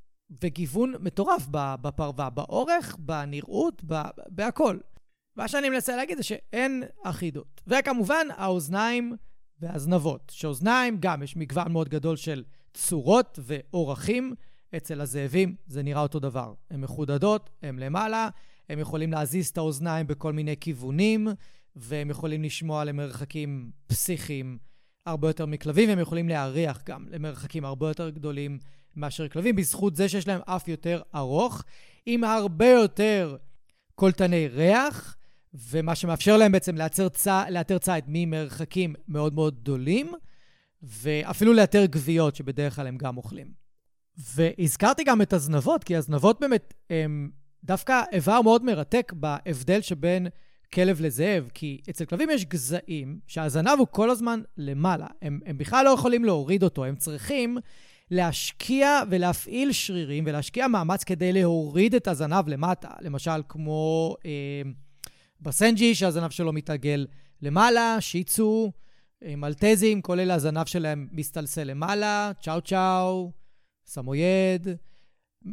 [0.44, 3.84] וגיוון מטורף בפרווה, באורך, בנראות,
[4.30, 4.78] בהכל.
[5.36, 7.62] מה שאני מנסה להגיד זה שאין אחידות.
[7.68, 9.16] וכמובן, האוזניים
[9.60, 10.32] והזנבות.
[10.36, 14.34] שאוזניים, גם יש מגוון מאוד גדול של צורות ואורכים.
[14.78, 16.54] אצל הזאבים זה נראה אותו דבר.
[16.72, 18.30] הן מחודדות, הן למעלה,
[18.70, 21.28] הם יכולים להזיז את האוזניים בכל מיני כיוונים,
[21.76, 24.58] והם יכולים לשמוע למרחקים פסיכיים
[25.06, 28.60] הרבה יותר מכלבים, והם יכולים להריח גם למרחקים הרבה יותר גדולים
[28.98, 31.64] מאשר כלבים, בזכות זה שיש להם אף יותר ארוך,
[32.06, 33.38] עם הרבה יותר
[33.96, 35.18] קולטני ריח,
[35.54, 37.28] ומה שמאפשר להם בעצם לאתר, צ...
[37.50, 40.14] לאתר ממרחקים מאוד מאוד גדולים,
[40.84, 43.52] ואפילו לאתר גוויות, שבדרך כלל הם גם אוכלים.
[44.18, 47.32] והזכרתי גם את הזנבות, כי הזנבות באמת הם
[47.64, 50.28] דווקא איבר מאוד מרתק בהבדל שבין
[50.74, 55.08] כלב לזאב, כי אצל כלבים יש גזעים שהזנב הוא כל הזמן למעלה.
[55.22, 57.58] הם, הם בכלל לא יכולים להוריד אותו, הם צריכים
[58.12, 62.90] להשקיע ולהפעיל שרירים ולהשקיע מאמץ כדי להוריד את הזנב למטה.
[63.02, 64.62] למשל, כמו אה,
[65.42, 67.08] בסנג'י, שהזנב שלו מתעגל
[67.42, 68.72] למעלה, שיצו,
[69.24, 73.32] אה, מלטזים, אלה הזנב שלהם מסתלסל למעלה, צ'או צ'או,
[73.86, 74.68] סמויד.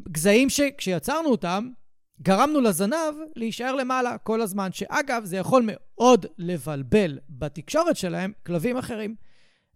[0.08, 1.68] גזעים שכשיצרנו אותם,
[2.22, 9.14] גרמנו לזנב להישאר למעלה כל הזמן, שאגב, זה יכול מאוד לבלבל בתקשורת שלהם כלבים אחרים.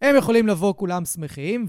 [0.03, 1.67] הם יכולים לבוא כולם שמחים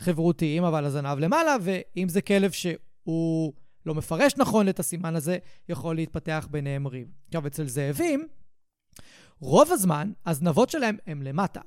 [0.00, 3.52] וחברותיים, אבל הזנב למעלה, ואם זה כלב שהוא
[3.86, 7.08] לא מפרש נכון את הסימן הזה, יכול להתפתח ביניהם ריב.
[7.26, 8.26] עכשיו, אצל זאבים,
[9.40, 11.60] רוב הזמן הזנבות שלהם הם למטה.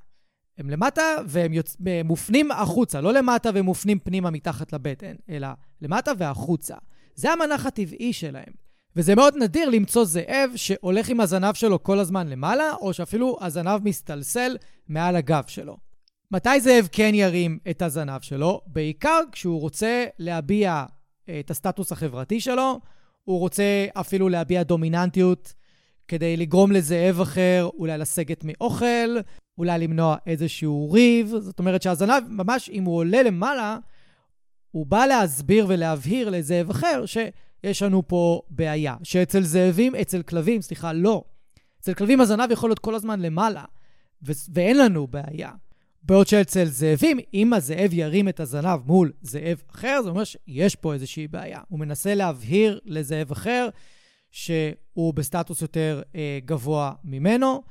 [0.58, 1.78] הם למטה והם יוצ...
[2.06, 5.48] מופנים החוצה, לא למטה ומופנים פנימה מתחת לבטן, אלא
[5.82, 6.76] למטה והחוצה.
[7.16, 8.54] זה המנח הטבעי שלהם.
[8.96, 13.84] וזה מאוד נדיר למצוא זאב שהולך עם הזנב שלו כל הזמן למעלה, או שאפילו הזנב
[13.84, 15.78] מסתלסל מעל הגב שלו.
[16.32, 18.62] מתי זאב כן ירים את הזנב שלו?
[18.68, 20.86] בעיקר כשהוא רוצה להביע
[21.30, 22.80] אה, את הסטטוס החברתי שלו,
[23.24, 25.54] הוא רוצה אפילו להביע דומיננטיות
[26.08, 29.18] כדי לגרום לזאב אחר אולי לסגת מאוכל,
[29.58, 31.28] אולי למנוע איזשהו ריב.
[31.40, 33.78] זאת אומרת שהזנב, ממש אם הוא עולה למעלה,
[34.72, 38.96] הוא בא להסביר ולהבהיר לזאב אחר שיש לנו פה בעיה.
[39.04, 41.24] שאצל זאבים, אצל כלבים, סליחה, לא.
[41.82, 43.64] אצל כלבים הזנב יכול להיות כל הזמן למעלה,
[44.26, 45.52] ו- ואין לנו בעיה.
[46.08, 50.94] בעוד שאצל זאבים, אם הזאב ירים את הזנב מול זאב אחר, זה אומר שיש פה
[50.94, 51.60] איזושהי בעיה.
[51.68, 53.70] הוא מנסה להבהיר לזאב אחר
[54.32, 57.62] שהוא בסטטוס יותר אה, גבוה ממנו,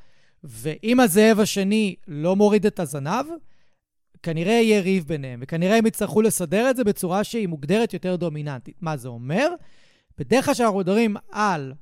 [0.44, 3.27] ואם הזאב השני לא מוריד את הזנב,
[4.22, 8.77] כנראה יהיה ריב ביניהם, וכנראה הם יצטרכו לסדר את זה בצורה שהיא מוגדרת יותר דומיננטית.
[8.81, 9.49] מה זה אומר?
[10.18, 11.72] בדרך כלל כשאנחנו מדברים על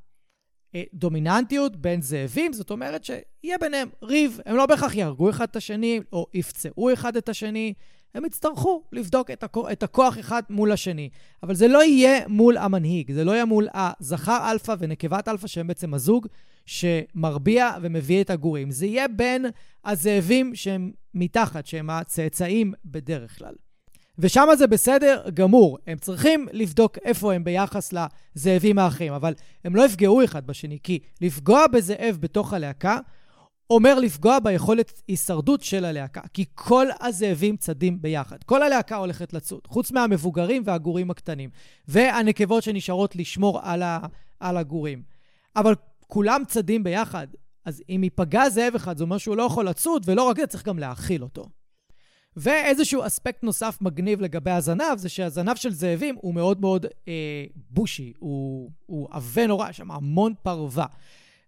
[0.95, 4.41] דומיננטיות בין זאבים, זאת אומרת שיהיה ביניהם ריב.
[4.47, 7.75] הם לא בהכרח יהרגו אחד את השני, או יפצעו אחד את השני,
[8.15, 11.09] הם יצטרכו לבדוק את, הכוח, את הכוח אחד מול השני.
[11.43, 15.67] אבל זה לא יהיה מול המנהיג, זה לא יהיה מול הזכר אלפא ונקבת אלפא, שהם
[15.67, 16.27] בעצם הזוג
[16.67, 18.71] שמרביע ומביא את הגורים.
[18.71, 19.47] זה יהיה בין
[19.85, 23.55] הזאבים שהם מתחת, שהם הצאצאים בדרך כלל.
[24.19, 25.79] ושם זה בסדר גמור.
[25.87, 30.99] הם צריכים לבדוק איפה הם ביחס לזאבים האחרים, אבל הם לא יפגעו אחד בשני, כי
[31.21, 32.99] לפגוע בזאב בתוך הלהקה
[33.71, 38.43] אומר לפגוע ביכולת הישרדות של הלהקה, כי כל הזאבים צדים ביחד.
[38.45, 41.51] כל הלהקה הולכת לצוד, חוץ מהמבוגרים והגורים הקטנים,
[41.89, 43.99] והנקבות שנשארות לשמור על, ה,
[44.41, 45.03] על הגורים.
[45.57, 45.75] אבל
[46.07, 47.27] כולם צדים ביחד,
[47.65, 50.67] אז אם ייפגע זאב אחד, זה אומר שהוא לא יכול לצוד, ולא רק זה, צריך
[50.67, 51.45] גם להאכיל אותו.
[52.37, 58.13] ואיזשהו אספקט נוסף מגניב לגבי הזנב, זה שהזנב של זאבים הוא מאוד מאוד אה, בושי,
[58.19, 60.87] הוא עבה נורא, יש שם המון פרווה.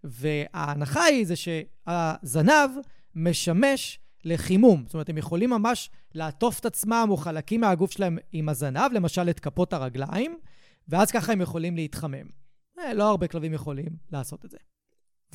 [0.05, 2.71] וההנחה היא זה שהזנב
[3.15, 4.83] משמש לחימום.
[4.87, 9.31] זאת אומרת, הם יכולים ממש לעטוף את עצמם או חלקים מהגוף שלהם עם הזנב, למשל
[9.31, 10.39] את כפות הרגליים,
[10.89, 12.27] ואז ככה הם יכולים להתחמם.
[12.79, 14.57] אה, לא הרבה כלבים יכולים לעשות את זה.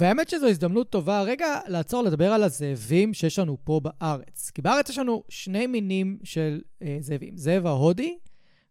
[0.01, 4.51] והאמת שזו הזדמנות טובה רגע לעצור לדבר על הזאבים שיש לנו פה בארץ.
[4.55, 8.17] כי בארץ יש לנו שני מינים של אה, זאבים, זאב ההודי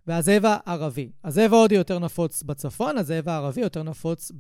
[0.07, 1.11] והזאב הערבי.
[1.25, 4.33] הזאב ההודי יותר נפוץ בצפון, הזאב הערבי יותר נפוץ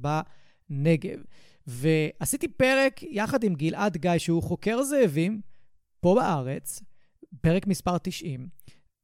[0.70, 1.18] בנגב.
[1.66, 5.40] ועשיתי פרק יחד עם גלעד גיא, שהוא חוקר זאבים
[6.00, 6.82] פה בארץ,
[7.40, 8.48] פרק מספר 90,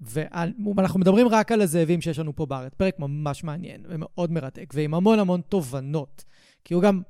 [0.00, 2.74] ואנחנו מדברים רק על הזאבים שיש לנו פה בארץ.
[2.74, 6.24] פרק ממש מעניין ומאוד מרתק, ועם המון המון תובנות.
[6.64, 7.02] כי הוא גם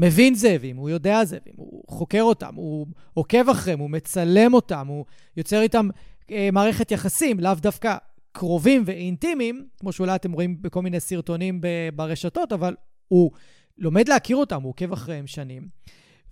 [0.00, 5.04] מבין זאבים, הוא יודע זאבים, הוא חוקר אותם, הוא עוקב אחריהם, הוא מצלם אותם, הוא
[5.36, 5.88] יוצר איתם
[6.30, 7.96] אה, מערכת יחסים, לאו דווקא
[8.32, 11.60] קרובים ואינטימיים, כמו שאולי אתם רואים בכל מיני סרטונים
[11.94, 12.74] ברשתות, אבל
[13.08, 13.30] הוא
[13.78, 15.68] לומד להכיר אותם, הוא עוקב אחריהם שנים.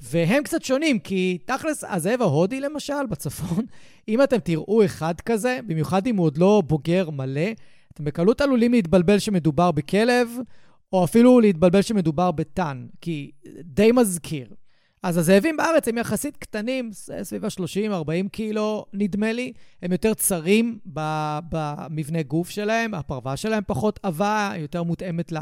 [0.00, 3.64] והם קצת שונים, כי תכלס, הזאב ההודי למשל, בצפון,
[4.08, 7.50] אם אתם תראו אחד כזה, במיוחד אם הוא עוד לא בוגר מלא,
[7.94, 10.28] אתם בקלות עלולים להתבלבל שמדובר בכלב,
[10.96, 13.30] או אפילו להתבלבל שמדובר בטן, כי
[13.60, 14.54] די מזכיר.
[15.02, 16.90] אז הזאבים בארץ הם יחסית קטנים,
[17.22, 19.52] סביב ה-30-40 קילו, נדמה לי.
[19.82, 20.78] הם יותר צרים
[21.48, 25.32] במבנה גוף שלהם, הפרווה שלהם פחות עבה, יותר מותאמת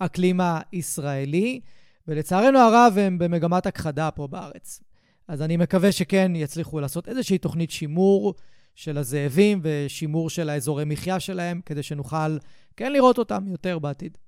[0.00, 1.60] לאקלים הישראלי.
[2.08, 4.80] ולצערנו הרב הם במגמת הכחדה פה בארץ.
[5.28, 8.34] אז אני מקווה שכן יצליחו לעשות איזושהי תוכנית שימור
[8.74, 12.38] של הזאבים ושימור של האזורי מחיה שלהם, כדי שנוכל
[12.76, 14.18] כן לראות אותם יותר בעתיד.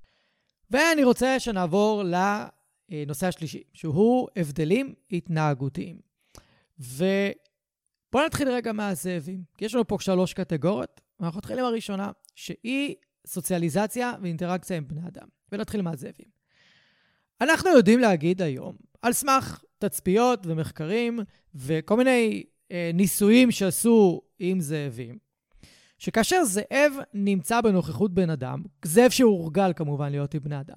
[0.70, 2.02] ואני רוצה שנעבור
[2.90, 6.00] הנושא השלישי, שהוא הבדלים התנהגותיים.
[6.78, 12.94] ובואו נתחיל רגע מהזאבים, יש לנו פה שלוש קטגוריות, ואנחנו נתחיל עם הראשונה, שהיא
[13.26, 15.28] סוציאליזציה ואינטראקציה עם בני אדם.
[15.52, 16.26] ונתחיל מהזאבים.
[17.40, 21.20] אנחנו יודעים להגיד היום, על סמך תצפיות ומחקרים
[21.54, 25.18] וכל מיני אה, ניסויים שעשו עם זאבים,
[25.98, 30.76] שכאשר זאב נמצא בנוכחות בן אדם, זאב שהורגל כמובן להיות עם בני אדם,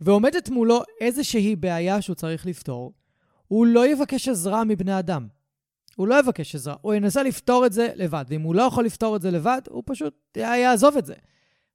[0.00, 2.92] ועומדת מולו איזושהי בעיה שהוא צריך לפתור,
[3.48, 5.26] הוא לא יבקש עזרה מבני אדם.
[5.96, 8.24] הוא לא יבקש עזרה, הוא ינסה לפתור את זה לבד.
[8.28, 11.14] ואם הוא לא יכול לפתור את זה לבד, הוא פשוט יעזוב את זה.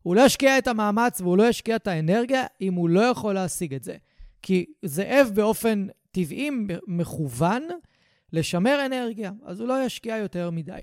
[0.02, 3.74] הוא לא ישקיע את המאמץ והוא לא ישקיע את האנרגיה אם הוא לא יכול להשיג
[3.74, 3.96] את זה.
[4.42, 6.50] כי זאב באופן טבעי
[6.88, 7.64] מכוון
[8.34, 10.80] לשמר אנרגיה, אז הוא לא ישקיע יותר מדי.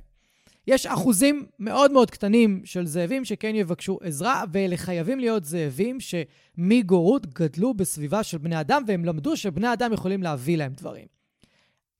[0.71, 7.27] יש אחוזים מאוד מאוד קטנים של זאבים שכן יבקשו עזרה, ואלה חייבים להיות זאבים שמגורות
[7.27, 11.07] גדלו בסביבה של בני אדם, והם למדו שבני אדם יכולים להביא להם דברים.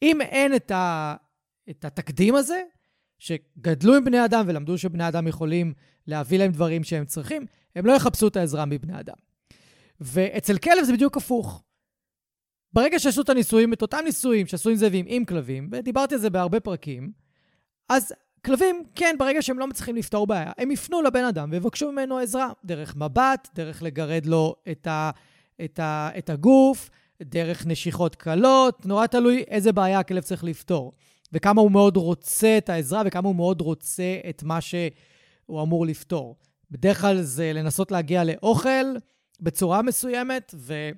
[0.03, 1.15] אם אין את, ה...
[1.71, 2.63] את התקדים הזה,
[3.19, 5.75] שגדלו עם בני אדם ולמדו שבני אדם יכולים
[6.07, 9.17] להביא להם דברים שהם צריכים, הם לא יחפשו את העזרה מבני אדם.
[10.01, 11.63] ואצל כלב זה בדיוק הפוך.
[12.73, 16.31] ברגע שעשו את הניסויים, את אותם ניסויים שעשו עם זאבים עם כלבים, ודיברתי על זה
[16.31, 17.13] בהרבה פרקים,
[17.89, 22.19] אז כלבים, כן, ברגע שהם לא מצליחים לפתור בעיה, הם יפנו לבן אדם ויבקשו ממנו
[22.19, 25.11] עזרה, דרך מבט, דרך לגרד לו את, ה,
[25.65, 26.91] את, ה, את הגוף,
[27.23, 30.93] דרך נשיכות קלות, נורא תלוי איזה בעיה הכלב צריך לפתור,
[31.33, 36.37] וכמה הוא מאוד רוצה את העזרה וכמה הוא מאוד רוצה את מה שהוא אמור לפתור.
[36.71, 38.85] בדרך כלל זה לנסות להגיע לאוכל
[39.41, 40.91] בצורה מסוימת, ו...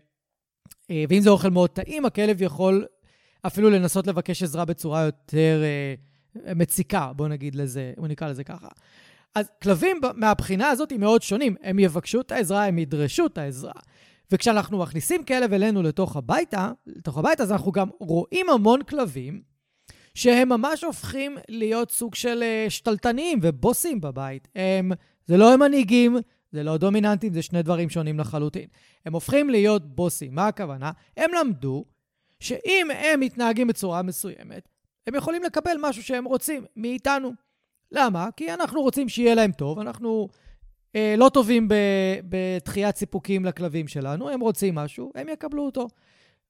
[0.91, 2.87] אה, ואם זה אוכל מאוד טעים, הכלב יכול
[3.47, 6.12] אפילו לנסות לבקש עזרה בצורה יותר uh,
[6.57, 8.69] מציקה, בואו נגיד לזה, בואו נקרא לזה ככה.
[9.35, 11.57] אז כלבים מהבחינה הזאת הם מאוד שונים.
[11.63, 13.73] הם יבקשו את העזרה, הם ידרשו את העזרה.
[14.31, 19.43] וכשאנחנו מכניסים כלב אלינו לתוך הביתה, לתוך הבית, אז אנחנו גם רואים המון כלבים
[20.15, 24.49] שהם ממש הופכים להיות סוג של uh, שתלטניים ובוסים בבית.
[24.55, 24.93] הם,
[25.27, 26.17] זה לא הם מנהיגים,
[26.53, 28.67] זה לא דומיננטים, זה שני דברים שונים לחלוטין.
[29.07, 30.35] הם הופכים להיות בוסים.
[30.35, 30.91] מה הכוונה?
[31.17, 31.85] הם למדו
[32.41, 34.69] שאם הם מתנהגים בצורה מסוימת,
[35.07, 37.33] הם יכולים לקבל משהו שהם רוצים מאיתנו.
[37.93, 38.29] למה?
[38.37, 40.29] כי אנחנו רוצים שיהיה להם טוב, אנחנו
[40.97, 41.69] אה, לא טובים
[42.29, 45.89] בדחיית סיפוקים לכלבים שלנו, הם רוצים משהו, הם יקבלו אותו.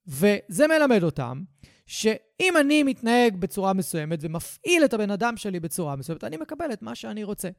[0.07, 1.43] וזה מלמד אותם
[1.85, 6.81] שאם אני מתנהג בצורה מסוימת ומפעיל את הבן אדם שלי בצורה מסוימת, אני מקבל את
[6.81, 7.49] מה שאני רוצה.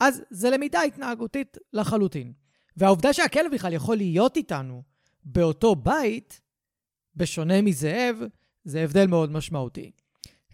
[0.00, 2.32] אז זה למידה התנהגותית לחלוטין.
[2.76, 4.82] והעובדה שהכלב בכלל יכול להיות איתנו
[5.24, 6.40] באותו בית,
[7.16, 8.16] בשונה מזאב,
[8.64, 9.90] זה הבדל מאוד משמעותי.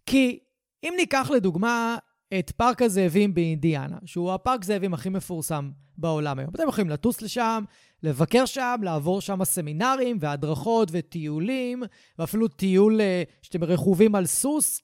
[0.06, 0.38] כי
[0.84, 1.96] אם ניקח לדוגמה
[2.38, 6.50] את פארק הזאבים באינדיאנה, שהוא הפארק זאבים הכי מפורסם בעולם היום.
[6.54, 7.64] אתם יכולים לטוס לשם,
[8.02, 11.82] לבקר שם, לעבור שם סמינרים והדרכות וטיולים,
[12.18, 14.82] ואפילו טיול אה, שאתם רכובים על סוס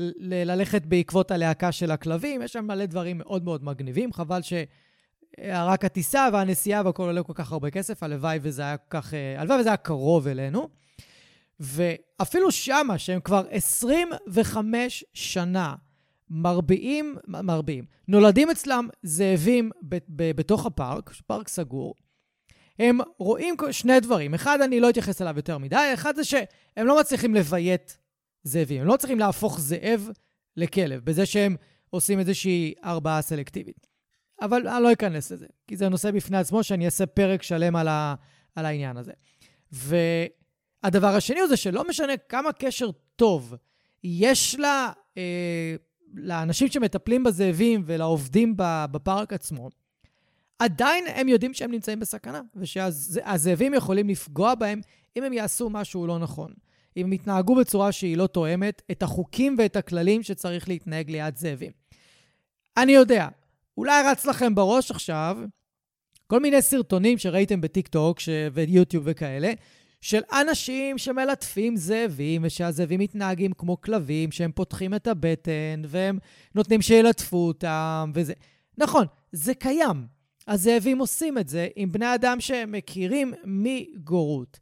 [0.00, 2.42] וללכת בעקבות הלהקה של הכלבים.
[2.42, 4.52] יש שם מלא דברים מאוד מאוד מגניבים, חבל ש...
[5.44, 9.14] רק הטיסה והנסיעה והכל עולה כל כך הרבה כסף, הלוואי וזה היה כל כך...
[9.14, 10.68] אה, הלוואי וזה היה קרוב אלינו.
[11.60, 15.74] ואפילו שמה, שהם כבר 25 שנה
[16.30, 21.94] מרביעים, מרביעים, נולדים אצלם זאבים ב, ב, בתוך הפארק, פארק סגור,
[22.78, 24.34] הם רואים שני דברים.
[24.34, 27.98] אחד, אני לא אתייחס אליו יותר מדי, אחד זה שהם לא מצליחים לביית
[28.42, 30.08] זאבים, הם לא צריכים להפוך זאב
[30.56, 31.56] לכלב, בזה שהם
[31.90, 33.86] עושים איזושהי הרבעה סלקטיבית.
[34.40, 37.88] אבל אני לא אכנס לזה, כי זה נושא בפני עצמו שאני אעשה פרק שלם על,
[37.88, 38.14] ה,
[38.54, 39.12] על העניין הזה.
[40.82, 43.54] והדבר השני הוא זה שלא משנה כמה קשר טוב
[44.04, 45.74] יש לה, אה,
[46.14, 48.54] לאנשים שמטפלים בזאבים ולעובדים
[48.90, 49.70] בפארק עצמו,
[50.58, 54.80] עדיין הם יודעים שהם נמצאים בסכנה, ושהזאבים יכולים לפגוע בהם
[55.16, 56.52] אם הם יעשו משהו לא נכון.
[56.96, 61.72] אם הם יתנהגו בצורה שהיא לא תואמת את החוקים ואת הכללים שצריך להתנהג ליד זאבים.
[62.76, 63.28] אני יודע,
[63.76, 65.38] אולי רץ לכם בראש עכשיו
[66.26, 68.18] כל מיני סרטונים שראיתם בטיק טוק
[68.52, 69.52] ויוטיוב וכאלה,
[70.00, 76.18] של אנשים שמלטפים זאבים, ושהזאבים מתנהגים כמו כלבים, שהם פותחים את הבטן, והם
[76.54, 78.32] נותנים שילטפו אותם, וזה...
[78.78, 80.06] נכון, זה קיים.
[80.48, 84.60] הזאבים עושים את זה עם בני אדם שהם מכירים מגורות.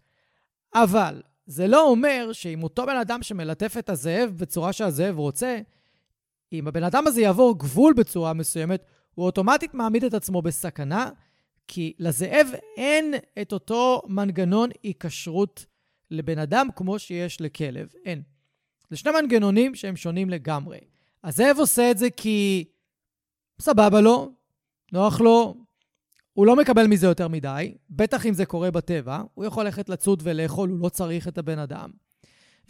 [0.74, 5.60] אבל זה לא אומר שאם אותו בן אדם שמלטף את הזאב בצורה שהזאב רוצה,
[6.52, 8.84] אם הבן אדם הזה יעבור גבול בצורה מסוימת,
[9.14, 11.10] הוא אוטומטית מעמיד את עצמו בסכנה,
[11.68, 12.46] כי לזאב
[12.76, 15.66] אין את אותו מנגנון היקשרות
[16.10, 17.88] לבן אדם כמו שיש לכלב.
[18.04, 18.22] אין.
[18.90, 20.78] זה שני מנגנונים שהם שונים לגמרי.
[21.24, 22.64] הזאב עושה את זה כי
[23.60, 24.32] סבבה לו,
[24.92, 25.54] נוח לו,
[26.32, 30.22] הוא לא מקבל מזה יותר מדי, בטח אם זה קורה בטבע, הוא יכול ללכת לצוד
[30.24, 31.90] ולאכול, הוא לא צריך את הבן אדם.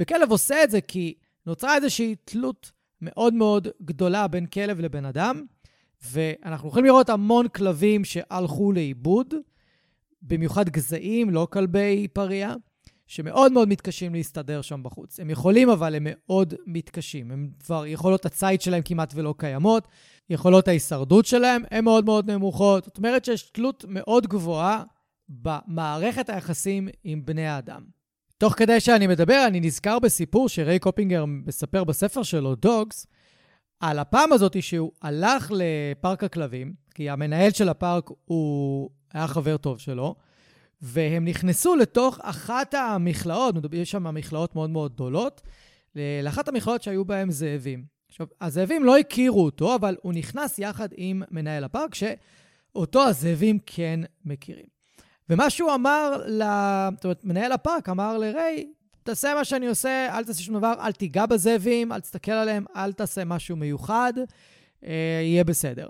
[0.00, 1.14] וכלב עושה את זה כי
[1.46, 5.44] נוצרה איזושהי תלות מאוד מאוד גדולה בין כלב לבן אדם,
[6.02, 9.34] ואנחנו יכולים לראות המון כלבים שהלכו לאיבוד,
[10.22, 12.54] במיוחד גזעים, לא כלבי פריה,
[13.06, 15.20] שמאוד מאוד מתקשים להסתדר שם בחוץ.
[15.20, 17.30] הם יכולים, אבל הם מאוד מתקשים.
[17.30, 19.88] הם כבר, יכולות הציד שלהם כמעט ולא קיימות,
[20.30, 22.84] יכולות ההישרדות שלהם הן מאוד מאוד נמוכות.
[22.84, 24.82] זאת אומרת שיש תלות מאוד גבוהה
[25.28, 27.82] במערכת היחסים עם בני האדם.
[28.38, 33.06] תוך כדי שאני מדבר, אני נזכר בסיפור שריי קופינגר מספר בספר שלו, דוגס,
[33.80, 39.78] על הפעם הזאת שהוא הלך לפארק הכלבים, כי המנהל של הפארק הוא היה חבר טוב
[39.78, 40.14] שלו,
[40.82, 45.42] והם נכנסו לתוך אחת המכלאות, יש שם מכלאות מאוד מאוד גדולות,
[46.22, 47.84] לאחת המכלאות שהיו בהן זאבים.
[48.08, 54.00] עכשיו, הזאבים לא הכירו אותו, אבל הוא נכנס יחד עם מנהל הפארק, שאותו הזאבים כן
[54.24, 54.66] מכירים.
[55.30, 56.42] ומה שהוא אמר, ל...
[56.94, 58.66] זאת אומרת, מנהל הפארק אמר לריי,
[59.08, 62.92] תעשה מה שאני עושה, אל תעשה שום דבר, אל תיגע בזאבים, אל תסתכל עליהם, אל
[62.92, 64.12] תעשה משהו מיוחד,
[64.84, 65.88] אה, יהיה בסדר.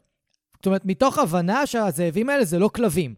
[0.56, 3.14] זאת אומרת, מתוך הבנה שהזאבים האלה זה לא כלבים.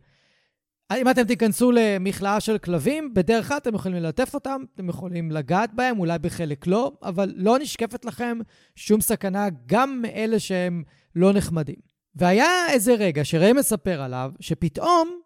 [0.96, 5.74] אם אתם תיכנסו למכלאה של כלבים, בדרך כלל אתם יכולים ללטף אותם, אתם יכולים לגעת
[5.74, 8.38] בהם, אולי בחלק לא, אבל לא נשקפת לכם
[8.74, 10.82] שום סכנה, גם מאלה שהם
[11.16, 11.80] לא נחמדים.
[12.14, 15.20] והיה איזה רגע שריי מספר עליו, שפתאום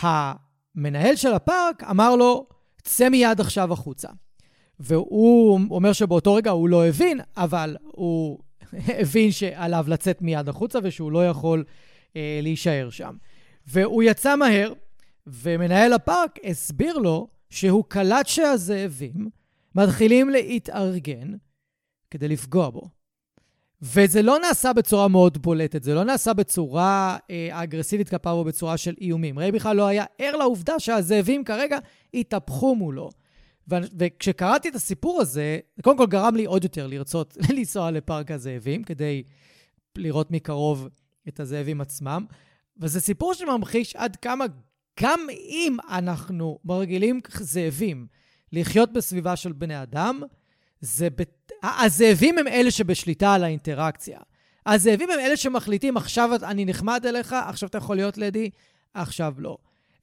[0.00, 2.53] המנהל של הפארק אמר לו,
[2.84, 4.08] צא מיד עכשיו החוצה.
[4.80, 8.38] והוא אומר שבאותו רגע הוא לא הבין, אבל הוא
[9.00, 11.64] הבין שעליו לצאת מיד החוצה ושהוא לא יכול
[12.16, 13.16] אה, להישאר שם.
[13.66, 14.72] והוא יצא מהר,
[15.26, 19.28] ומנהל הפארק הסביר לו שהוא קלט שהזאבים
[19.74, 21.32] מתחילים להתארגן
[22.10, 22.88] כדי לפגוע בו.
[23.84, 28.76] וזה לא נעשה בצורה מאוד בולטת, זה לא נעשה בצורה אה, אגרסיבית כלפיו או בצורה
[28.76, 29.38] של איומים.
[29.38, 31.78] ריי בכלל לא היה ער לעובדה שהזאבים כרגע
[32.14, 33.10] התהפכו מולו.
[33.70, 38.30] ו- וכשקראתי את הסיפור הזה, זה קודם כל גרם לי עוד יותר לרצות לנסוע לפארק
[38.30, 39.22] הזאבים, כדי
[39.96, 40.88] לראות מקרוב
[41.28, 42.24] את הזאבים עצמם.
[42.80, 44.44] וזה סיפור שממחיש עד כמה,
[45.00, 48.06] גם אם אנחנו מרגילים זאבים
[48.52, 50.22] לחיות בסביבה של בני אדם,
[50.80, 51.22] זה ב...
[51.64, 54.18] הזאבים הם אלה שבשליטה על האינטראקציה.
[54.66, 58.50] הזאבים הם אלה שמחליטים, עכשיו אני נחמד אליך, עכשיו אתה יכול להיות לידי,
[58.94, 59.56] עכשיו לא.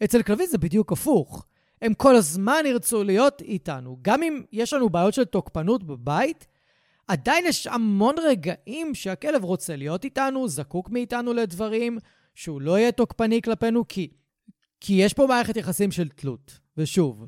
[0.03, 1.45] אצל כלבים זה בדיוק הפוך.
[1.81, 3.97] הם כל הזמן ירצו להיות איתנו.
[4.01, 6.47] גם אם יש לנו בעיות של תוקפנות בבית,
[7.07, 11.97] עדיין יש המון רגעים שהכלב רוצה להיות איתנו, זקוק מאיתנו לדברים,
[12.35, 14.09] שהוא לא יהיה תוקפני כלפינו, כי,
[14.79, 16.59] כי יש פה מערכת יחסים של תלות.
[16.77, 17.25] ושוב,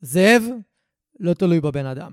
[0.00, 0.42] זאב
[1.20, 2.12] לא תלוי בבן אדם.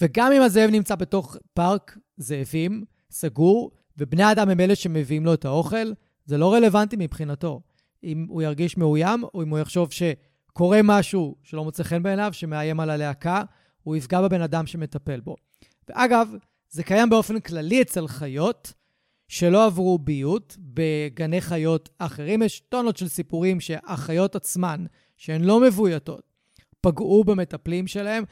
[0.00, 5.44] וגם אם הזאב נמצא בתוך פארק זאבים סגור, ובני אדם הם אלה שמביאים לו את
[5.44, 5.92] האוכל,
[6.24, 7.60] זה לא רלוונטי מבחינתו.
[8.04, 12.80] אם הוא ירגיש מאוים, או אם הוא יחשוב שקורה משהו שלא מוצא חן בעיניו, שמאיים
[12.80, 13.42] על הלהקה,
[13.82, 15.36] הוא יפגע בבן אדם שמטפל בו.
[15.88, 16.34] ואגב,
[16.70, 18.72] זה קיים באופן כללי אצל חיות,
[19.28, 22.42] שלא עברו ביות בגני חיות אחרים.
[22.42, 24.84] יש טונות של סיפורים שהחיות עצמן,
[25.16, 26.27] שהן לא מבויתות,
[26.80, 28.24] פגעו במטפלים שלהם,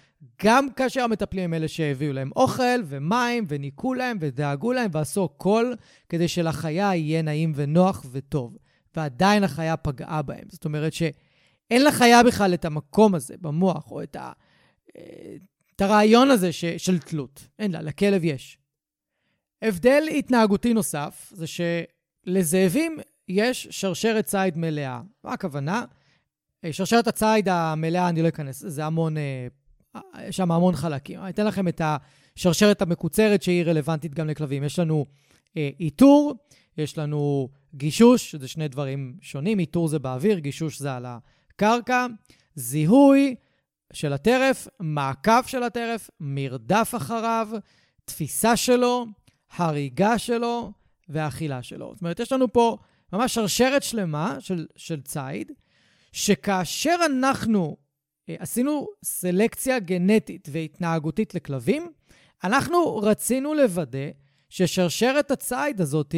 [0.43, 5.73] גם כאשר המטפלים הם אלה שהביאו להם אוכל ומים וניקו להם ודאגו להם ועשו הכל
[6.09, 8.57] כדי שלחיה יהיה נעים ונוח וטוב.
[8.97, 10.45] ועדיין החיה פגעה בהם.
[10.49, 14.33] זאת אומרת שאין לחיה בכלל את המקום הזה במוח, או את, ה,
[15.77, 17.49] את הרעיון הזה ש, של תלות.
[17.59, 18.59] אין לה, לכלב יש.
[19.63, 21.45] הבדל התנהגותי נוסף זה
[22.27, 25.01] שלזאבים יש שרשרת ציד מלאה.
[25.25, 25.85] מה הכוונה?
[26.65, 29.47] אה, שרשרת הציד המלאה, אני לא אכנס, זה המון, אה,
[30.29, 31.21] יש שם המון חלקים.
[31.21, 34.65] אני אתן לכם את השרשרת המקוצרת שהיא רלוונטית גם לכלבים.
[34.65, 35.07] יש לנו
[35.57, 36.35] אה, איתור,
[36.79, 39.59] יש לנו גישוש, שזה שני דברים שונים.
[39.59, 42.07] איתור זה באוויר, גישוש זה על הקרקע.
[42.55, 43.35] זיהוי
[43.93, 47.49] של הטרף, מעקב של הטרף, מרדף אחריו,
[48.05, 49.07] תפיסה שלו,
[49.57, 50.73] הריגה שלו
[51.09, 51.93] והאכילה שלו.
[51.95, 52.77] זאת אומרת, יש לנו פה
[53.13, 55.53] ממש שרשרת שלמה של, של ציד,
[56.17, 57.77] שכאשר אנחנו
[58.29, 61.93] אה, עשינו סלקציה גנטית והתנהגותית לכלבים,
[62.45, 64.09] אנחנו רצינו לוודא
[64.49, 66.15] ששרשרת הציד הזאת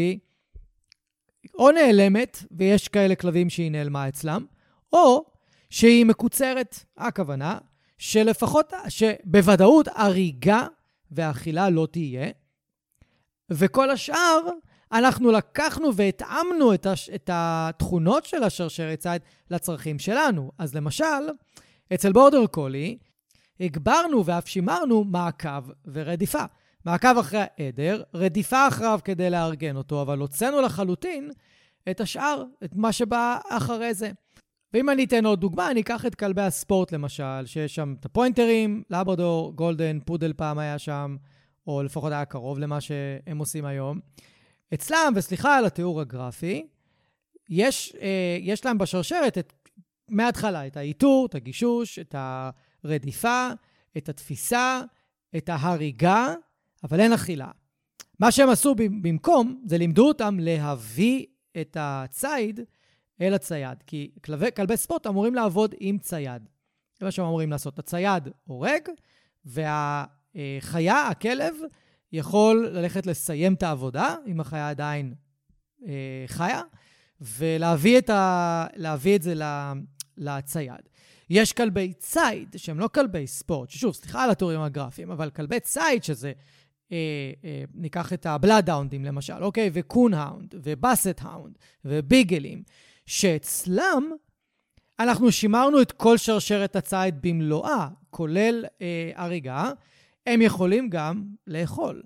[1.54, 4.46] או נעלמת, ויש כאלה כלבים שהיא נעלמה אצלם,
[4.92, 5.24] או
[5.70, 6.84] שהיא מקוצרת.
[6.96, 7.58] הכוונה
[7.98, 10.66] שלפחות, שבוודאות הריגה
[11.10, 12.30] והאכילה לא תהיה,
[13.50, 14.40] וכל השאר,
[14.92, 17.10] אנחנו לקחנו והתאמנו את, הש...
[17.10, 20.50] את התכונות של השרשרת ציד לצרכים שלנו.
[20.58, 21.04] אז למשל,
[21.94, 22.98] אצל בורדר קולי,
[23.60, 26.44] הגברנו ואף שימרנו מעקב ורדיפה.
[26.84, 31.30] מעקב אחרי העדר, רדיפה אחריו כדי לארגן אותו, אבל הוצאנו לחלוטין
[31.90, 34.10] את השאר, את מה שבא אחרי זה.
[34.74, 38.82] ואם אני אתן עוד דוגמה, אני אקח את כלבי הספורט למשל, שיש שם את הפוינטרים,
[38.90, 41.16] לברדור, גולדן, פודל פעם היה שם,
[41.66, 44.00] או לפחות היה קרוב למה שהם עושים היום.
[44.74, 46.66] אצלם, וסליחה על התיאור הגרפי,
[47.50, 49.52] יש, אה, יש להם בשרשרת את,
[50.08, 52.14] מההתחלה את האיתור, את הגישוש, את
[52.84, 53.48] הרדיפה,
[53.96, 54.80] את התפיסה,
[55.36, 56.34] את ההריגה,
[56.84, 57.50] אבל אין אכילה.
[58.18, 61.26] מה שהם עשו במקום, זה לימדו אותם להביא
[61.60, 62.60] את הציד
[63.20, 63.82] אל הצייד.
[63.86, 66.48] כי כלבי, כלבי ספורט אמורים לעבוד עם צייד.
[66.98, 67.78] זה מה שהם אמורים לעשות.
[67.78, 68.88] הצייד הורג,
[69.44, 71.54] והחיה, הכלב,
[72.12, 75.14] יכול ללכת לסיים את העבודה, אם החיה עדיין
[75.86, 76.62] אה, חיה,
[77.20, 78.66] ולהביא את, ה...
[79.16, 79.34] את זה
[80.16, 80.88] לצייד.
[81.30, 86.04] יש כלבי ציד, שהם לא כלבי ספורט, ששוב, סליחה על התיאורים הגרפיים, אבל כלבי ציד,
[86.04, 86.32] שזה,
[86.92, 86.96] אה,
[87.44, 89.70] אה, ניקח את הבלאדהאונדים למשל, אוקיי?
[89.72, 92.62] ו coonhound, ו basset hound, וביגלים,
[93.06, 94.10] שאצלם
[95.00, 99.70] אנחנו שימרנו את כל שרשרת הציד במלואה, כולל אה, הריגה.
[100.28, 102.02] הם יכולים גם לאכול,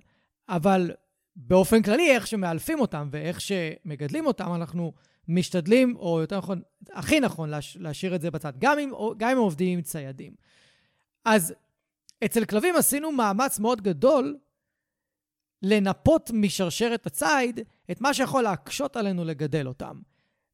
[0.49, 0.91] אבל
[1.37, 4.93] באופן כללי, איך שמאלפים אותם ואיך שמגדלים אותם, אנחנו
[5.29, 6.63] משתדלים, או יותר נכון,
[6.93, 10.35] הכי נכון להש, להשאיר את זה בצד, גם אם, גם אם עובדים עם ציידים.
[11.25, 11.55] אז
[12.25, 14.39] אצל כלבים עשינו מאמץ מאוד גדול
[15.63, 17.61] לנפות משרשרת הציד
[17.91, 20.01] את מה שיכול להקשות עלינו לגדל אותם.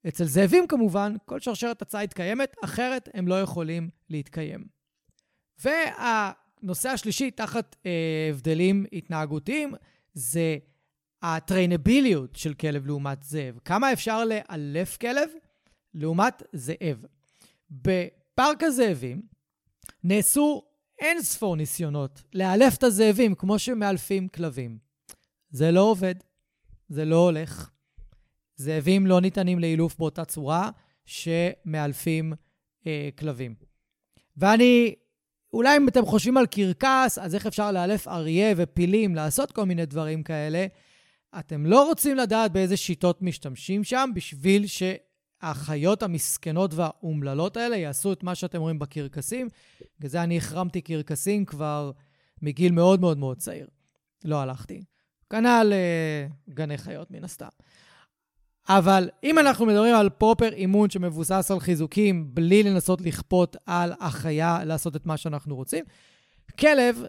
[0.08, 4.64] אצל זאבים כמובן, כל שרשרת הציד קיימת, אחרת הם לא יכולים להתקיים.
[6.62, 7.90] והנושא השלישי, תחת אה,
[8.30, 9.74] הבדלים התנהגותיים,
[10.14, 10.56] זה
[11.22, 13.59] הטריינביליות של כלב לעומת זאב.
[13.64, 15.28] כמה אפשר לאלף כלב
[15.94, 17.04] לעומת זאב.
[17.70, 19.22] בפארק הזאבים
[20.04, 20.62] נעשו
[20.98, 24.78] אין ספור ניסיונות לאלף את הזאבים כמו שמאלפים כלבים.
[25.50, 26.14] זה לא עובד,
[26.88, 27.70] זה לא הולך.
[28.56, 30.70] זאבים לא ניתנים לאילוף באותה צורה
[31.06, 32.32] שמאלפים
[32.86, 33.54] אה, כלבים.
[34.36, 34.94] ואני,
[35.53, 39.86] אולי אם אתם חושבים על קרקס, אז איך אפשר לאלף אריה ופילים, לעשות כל מיני
[39.86, 40.66] דברים כאלה?
[41.38, 48.22] אתם לא רוצים לדעת באיזה שיטות משתמשים שם בשביל שהחיות המסכנות והאומללות האלה יעשו את
[48.22, 49.49] מה שאתם רואים בקרקסים.
[49.99, 51.90] בגלל זה אני החרמתי קרקסים כבר
[52.42, 53.66] מגיל מאוד מאוד מאוד צעיר.
[54.24, 54.80] לא הלכתי.
[55.30, 57.49] כנ"ל אה, גני חיות, מן הסתם.
[58.68, 64.58] אבל אם אנחנו מדברים על פרופר אימון שמבוסס על חיזוקים, בלי לנסות לכפות על החיה
[64.64, 65.84] לעשות את מה שאנחנו רוצים,
[66.58, 67.02] כלב,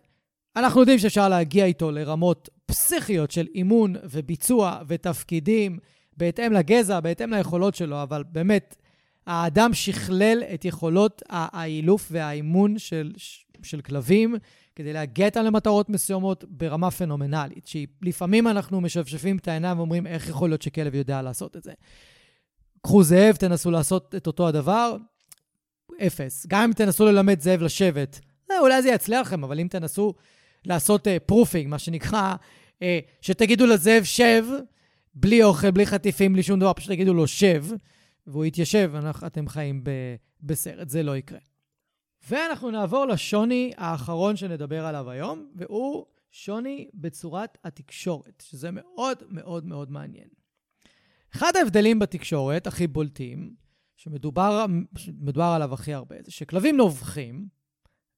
[0.55, 5.79] אנחנו יודעים שאפשר להגיע איתו לרמות פסיכיות של אימון וביצוע ותפקידים
[6.17, 8.75] בהתאם לגזע, בהתאם ליכולות שלו, אבל באמת,
[9.29, 13.13] האדם שכלל את יכולות האילוף והאימון של,
[13.63, 14.35] של כלבים
[14.75, 20.49] כדי להגיע איתם למטרות מסוימות ברמה פנומנלית, שלפעמים אנחנו משפשפים את העיניים ואומרים, איך יכול
[20.49, 21.71] להיות שכלב יודע לעשות את זה?
[22.81, 24.95] קחו זאב, תנסו לעשות את אותו הדבר,
[26.07, 26.45] אפס.
[26.47, 28.19] גם אם תנסו ללמד זאב לשבת,
[28.51, 30.13] אה, אולי זה יצליח לכם, אבל אם תנסו
[30.65, 32.35] לעשות proofing, אה, מה שנקרא,
[32.79, 32.83] אה,
[33.21, 34.45] שתגידו לזאב שב,
[35.13, 37.65] בלי אוכל, בלי חטיפים, בלי שום דבר, פשוט תגידו לו שב,
[38.29, 38.91] והוא יתיישב,
[39.27, 41.39] אתם חיים ב- בסרט, זה לא יקרה.
[42.29, 49.91] ואנחנו נעבור לשוני האחרון שנדבר עליו היום, והוא שוני בצורת התקשורת, שזה מאוד מאוד מאוד
[49.91, 50.27] מעניין.
[51.35, 53.55] אחד ההבדלים בתקשורת הכי בולטים,
[53.95, 54.65] שמדובר
[55.55, 57.47] עליו הכי הרבה, זה שכלבים נובחים,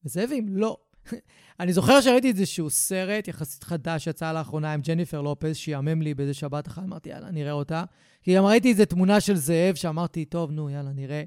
[0.05, 0.77] וזאבים לא.
[1.59, 6.33] אני זוכר שראיתי איזשהו סרט יחסית חדש שיצא לאחרונה עם ג'ניפר לופז, שיאמם לי באיזה
[6.33, 7.83] שבת אחת, אמרתי, יאללה, נראה אותה.
[8.21, 11.23] כי גם ראיתי איזו תמונה של זאב, שאמרתי, טוב, נו, יאללה, נראה.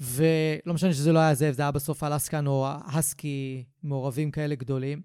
[0.00, 5.00] ולא משנה שזה לא היה זאב, זה היה בסוף אלסקן או הסקי, מעורבים כאלה גדולים.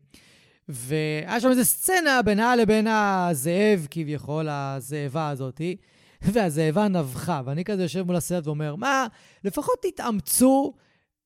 [0.69, 5.75] והיה שם איזו סצנה בינה לבין הזאב, כביכול, הזאבה הזאתי,
[6.31, 7.41] והזאבה נבחה.
[7.45, 9.07] ואני כזה יושב מול הסרט ואומר, מה,
[9.43, 10.73] לפחות תתאמצו,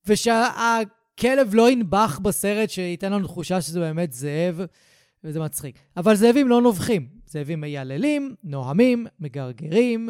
[0.07, 4.61] ושהכלב לא ינבח בסרט, שייתן לנו תחושה שזה באמת זאב,
[5.23, 5.79] וזה מצחיק.
[5.97, 7.16] אבל זאבים לא נובחים.
[7.27, 10.09] זאבים מייללים, נוהמים, מגרגרים,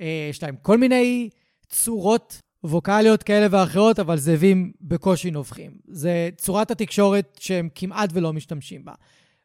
[0.00, 1.28] אה, יש להם כל מיני
[1.68, 5.72] צורות ווקאליות כאלה ואחרות, אבל זאבים בקושי נובחים.
[5.88, 8.92] זה צורת התקשורת שהם כמעט ולא משתמשים בה.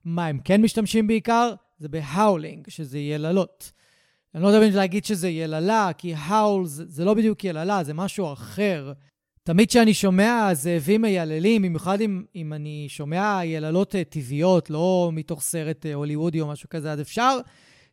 [0.06, 1.54] מה הם כן משתמשים בעיקר?
[1.80, 3.72] זה בהאולינג, שזה יללות.
[4.36, 7.94] אני לא יודע אם להגיד שזה יללה, כי האול זה, זה לא בדיוק יללה, זה
[7.94, 8.94] משהו אחר.
[9.48, 15.42] תמיד כשאני שומע זאבים מייללים, במיוחד אם, אם אני שומע יללות אה, טבעיות, לא מתוך
[15.42, 17.40] סרט אה, הוליוודי או משהו כזה, אז אפשר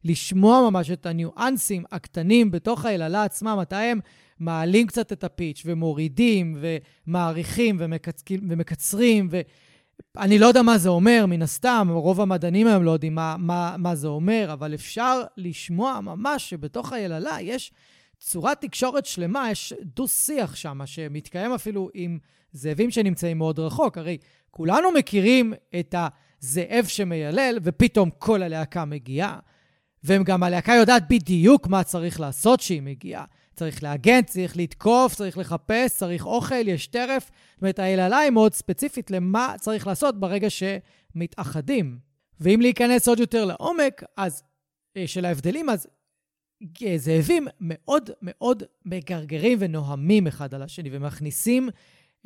[0.05, 4.01] לשמוע ממש את הניואנסים הקטנים בתוך היללה עצמה, מתי הם
[4.41, 6.57] מעלים קצת את הפיץ' ומורידים
[7.07, 8.23] ומעריכים ומקצ...
[8.49, 9.29] ומקצרים
[10.19, 13.77] אני לא יודע מה זה אומר, מן הסתם, רוב המדענים היום לא יודעים מה, מה,
[13.79, 17.73] מה זה אומר, אבל אפשר לשמוע ממש שבתוך היללה יש
[18.27, 22.19] צורת תקשורת שלמה, יש דו-שיח שם, שמתקיים אפילו עם
[22.53, 23.99] זאבים שנמצאים מאוד רחוק.
[23.99, 24.19] הרי
[24.51, 29.39] כולנו מכירים את הזאב שמיילל, ופתאום כל הלהקה מגיעה.
[30.05, 33.25] וגם הלהקה יודעת בדיוק מה צריך לעשות כשהיא מגיעה.
[33.55, 37.31] צריך להגן, צריך לתקוף, צריך לחפש, צריך אוכל, יש טרף.
[37.55, 41.99] זאת אומרת, היללה היא מאוד ספציפית למה צריך לעשות ברגע שמתאחדים.
[42.41, 44.43] ואם להיכנס עוד יותר לעומק, אז,
[44.97, 45.87] אה, של ההבדלים, אז
[46.97, 51.69] זאבים מאוד מאוד מגרגרים ונוהמים אחד על השני, ומכניסים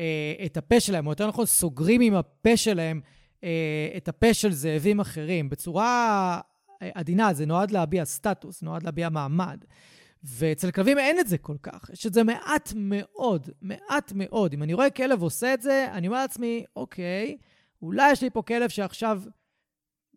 [0.00, 3.00] אה, את הפה שלהם, או יותר נכון, סוגרים עם הפה שלהם
[3.44, 6.40] אה, את הפה של זאבים אחרים בצורה
[6.82, 9.64] אה, עדינה, זה נועד להביע סטטוס, נועד להביע מעמד.
[10.24, 11.90] ואצל כלבים אין את זה כל כך.
[11.92, 14.52] יש את זה מעט מאוד, מעט מאוד.
[14.52, 17.36] אם אני רואה כלב עושה את זה, אני אומר לעצמי, אוקיי,
[17.82, 19.22] אולי יש לי פה כלב שעכשיו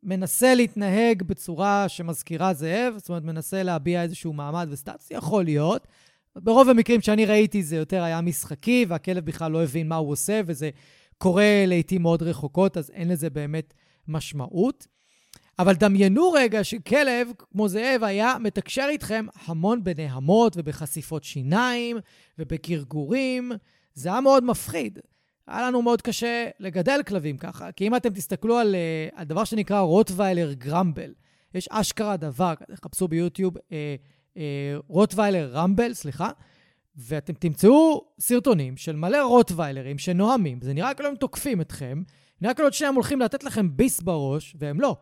[0.03, 5.87] מנסה להתנהג בצורה שמזכירה זאב, זאת אומרת, מנסה להביע איזשהו מעמד וסטטוס, יכול להיות.
[6.35, 10.41] ברוב המקרים שאני ראיתי זה יותר היה משחקי, והכלב בכלל לא הבין מה הוא עושה,
[10.45, 10.69] וזה
[11.17, 13.73] קורה לעיתים מאוד רחוקות, אז אין לזה באמת
[14.07, 14.87] משמעות.
[15.59, 21.97] אבל דמיינו רגע שכלב, כמו זאב, היה מתקשר איתכם המון בנהמות ובחשיפות שיניים
[22.39, 23.51] ובגרגורים.
[23.93, 24.99] זה היה מאוד מפחיד.
[25.51, 29.43] היה לנו מאוד קשה לגדל כלבים ככה, כי אם אתם תסתכלו על, uh, על דבר
[29.43, 31.13] שנקרא רוטוויילר גרמבל,
[31.53, 32.53] יש אשכרה דבר
[32.85, 33.95] חפשו ביוטיוב אה,
[34.37, 36.29] אה, רוטוויילר רמבל, סליחה,
[36.95, 42.03] ואתם תמצאו סרטונים של מלא רוטוויילרים שנואמים, זה נראה כאילו הם תוקפים אתכם,
[42.41, 44.95] נראה כאילו שניהם הולכים לתת לכם ביס בראש, והם לא.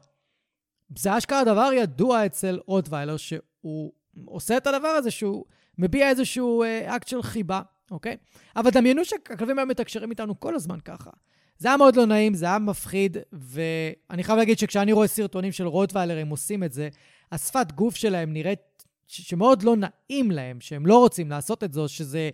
[0.97, 3.91] זה אשכרה דבר ידוע אצל רוטוויילר, שהוא
[4.25, 5.45] עושה את הדבר הזה, שהוא
[5.77, 7.61] מביע איזשהו אה, אקט של חיבה,
[7.91, 8.17] אוקיי?
[8.55, 11.09] אבל דמיינו שהכלבים האלה מתקשרים איתנו כל הזמן ככה.
[11.57, 15.67] זה היה מאוד לא נעים, זה היה מפחיד, ואני חייב להגיד שכשאני רואה סרטונים של
[15.67, 16.89] רוטוויילרים עושים את זה,
[17.31, 18.59] השפת גוף שלהם נראית
[19.07, 22.29] שמאוד לא נעים להם, שהם לא רוצים לעשות את זו, שזה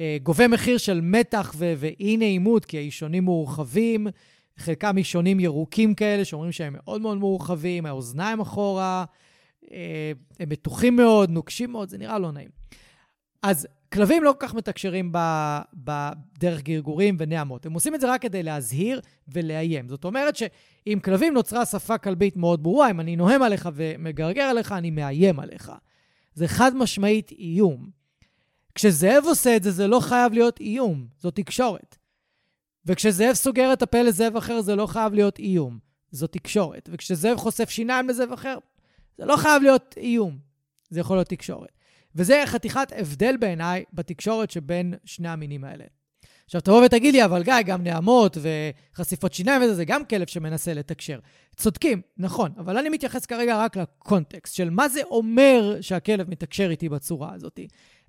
[0.00, 4.06] אה, גובה מחיר של מתח ו- ואי נעימות, כי האישונים מורחבים,
[4.56, 9.04] חלקם אישונים ירוקים כאלה, שאומרים שהם מאוד מאוד מורחבים, האוזניים אחורה,
[9.72, 12.48] אה, הם מתוחים מאוד, נוקשים מאוד, זה נראה לא נעים.
[13.42, 15.12] אז כלבים לא כל כך מתקשרים
[15.74, 17.66] בדרך גרגורים ונעמות.
[17.66, 19.88] הם עושים את זה רק כדי להזהיר ולאיים.
[19.88, 24.72] זאת אומרת שעם כלבים נוצרה שפה כלבית מאוד ברורה, אם אני נוהם עליך ומגרגר עליך,
[24.72, 25.72] אני מאיים עליך.
[26.34, 27.90] זה חד משמעית איום.
[28.74, 31.96] כשזאב עושה את זה, זה לא חייב להיות איום, זו תקשורת.
[32.86, 35.78] וכשזאב סוגר את הפה לזאב אחר, זה לא חייב להיות איום,
[36.10, 36.88] זו תקשורת.
[36.92, 38.58] וכשזאב חושף שיניים לזאב אחר,
[39.18, 40.38] זה לא חייב להיות איום,
[40.90, 41.73] זה יכול להיות תקשורת.
[42.16, 45.84] וזה חתיכת הבדל בעיניי בתקשורת שבין שני המינים האלה.
[46.44, 48.36] עכשיו, תבוא ותגיד לי, אבל גיא, גם נעמות
[48.92, 51.18] וחשיפות שיניים וזה, זה גם כלב שמנסה לתקשר.
[51.56, 56.88] צודקים, נכון, אבל אני מתייחס כרגע רק לקונטקסט של מה זה אומר שהכלב מתקשר איתי
[56.88, 57.60] בצורה הזאת.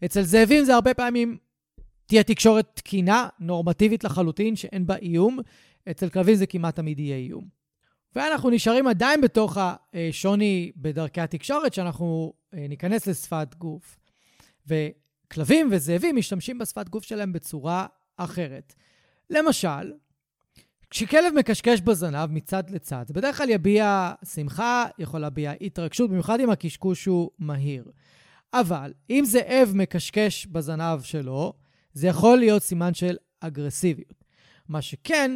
[0.05, 1.37] אצל זאבים זה הרבה פעמים
[2.05, 5.39] תהיה תקשורת תקינה, נורמטיבית לחלוטין, שאין בה איום.
[5.91, 7.54] אצל כלבים זה כמעט תמיד יהיה איום.
[8.15, 9.57] ואנחנו נשארים עדיין בתוך
[9.93, 13.97] השוני בדרכי התקשורת, שאנחנו אה, ניכנס לשפת גוף.
[14.67, 17.85] וכלבים וזאבים משתמשים בשפת גוף שלהם בצורה
[18.17, 18.73] אחרת.
[19.29, 19.93] למשל,
[20.89, 26.49] כשכלב מקשקש בזנב מצד לצד, זה בדרך כלל יביע שמחה, יכול להביע התרגשות, במיוחד אם
[26.49, 27.91] הקשקוש הוא מהיר.
[28.53, 31.53] אבל אם זאב מקשקש בזנב שלו,
[31.93, 34.23] זה יכול להיות סימן של אגרסיביות.
[34.69, 35.31] מה שכן,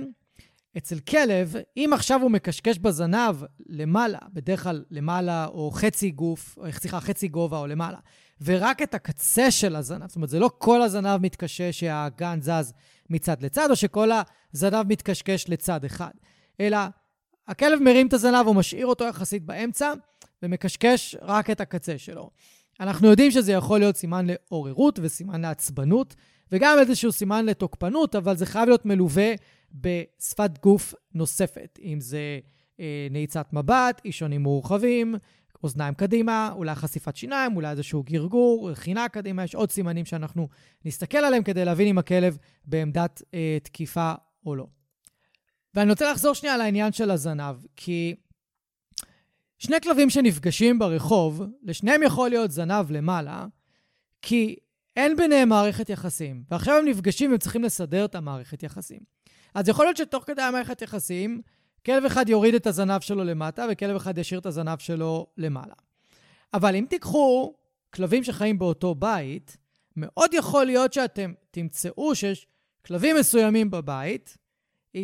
[0.78, 3.36] אצל כלב, אם עכשיו הוא מקשקש בזנב
[3.70, 7.98] למעלה, בדרך כלל למעלה או חצי גוף, או סליחה, חצי גובה או למעלה,
[8.42, 12.74] ורק את הקצה של הזנב, זאת אומרת, זה לא כל הזנב מתקשש שהאגן זז
[13.10, 14.10] מצד לצד, או שכל
[14.54, 16.12] הזנב מתקשקש לצד אחד,
[16.60, 16.78] אלא
[17.48, 19.94] הכלב מרים את הזנב, הוא משאיר אותו יחסית באמצע,
[20.44, 22.30] ומקשקש רק את הקצה שלו.
[22.80, 26.16] אנחנו יודעים שזה יכול להיות סימן לעוררות וסימן לעצבנות,
[26.52, 29.34] וגם איזשהו סימן לתוקפנות, אבל זה חייב להיות מלווה
[29.74, 32.40] בשפת גוף נוספת, אם זה
[32.80, 35.16] אה, נעיצת מבט, אישונים מורחבים,
[35.64, 40.48] אוזניים קדימה, אולי חשיפת שיניים, אולי איזשהו גרגור, רכינה קדימה, יש עוד סימנים שאנחנו
[40.86, 44.14] נסתכל עליהם כדי להבין אם הכלב בעמדת אה, תקיפה
[44.46, 44.68] או לא.
[45.76, 48.16] ואני רוצה לחזור שנייה לעניין של הזנב, כי
[49.58, 53.46] שני כלבים שנפגשים ברחוב, לשניהם יכול להיות זנב למעלה,
[54.22, 54.56] כי
[54.96, 59.00] אין ביניהם מערכת יחסים, ועכשיו הם נפגשים והם צריכים לסדר את המערכת יחסים.
[59.54, 61.42] אז יכול להיות שתוך כדי המערכת יחסים,
[61.86, 65.74] כלב אחד יוריד את הזנב שלו למטה, וכלב אחד ישאיר את הזנב שלו למעלה.
[66.54, 67.54] אבל אם תיקחו
[67.94, 69.58] כלבים שחיים באותו בית,
[69.96, 72.48] מאוד יכול להיות שאתם תמצאו שיש
[72.86, 74.38] כלבים מסוימים בבית,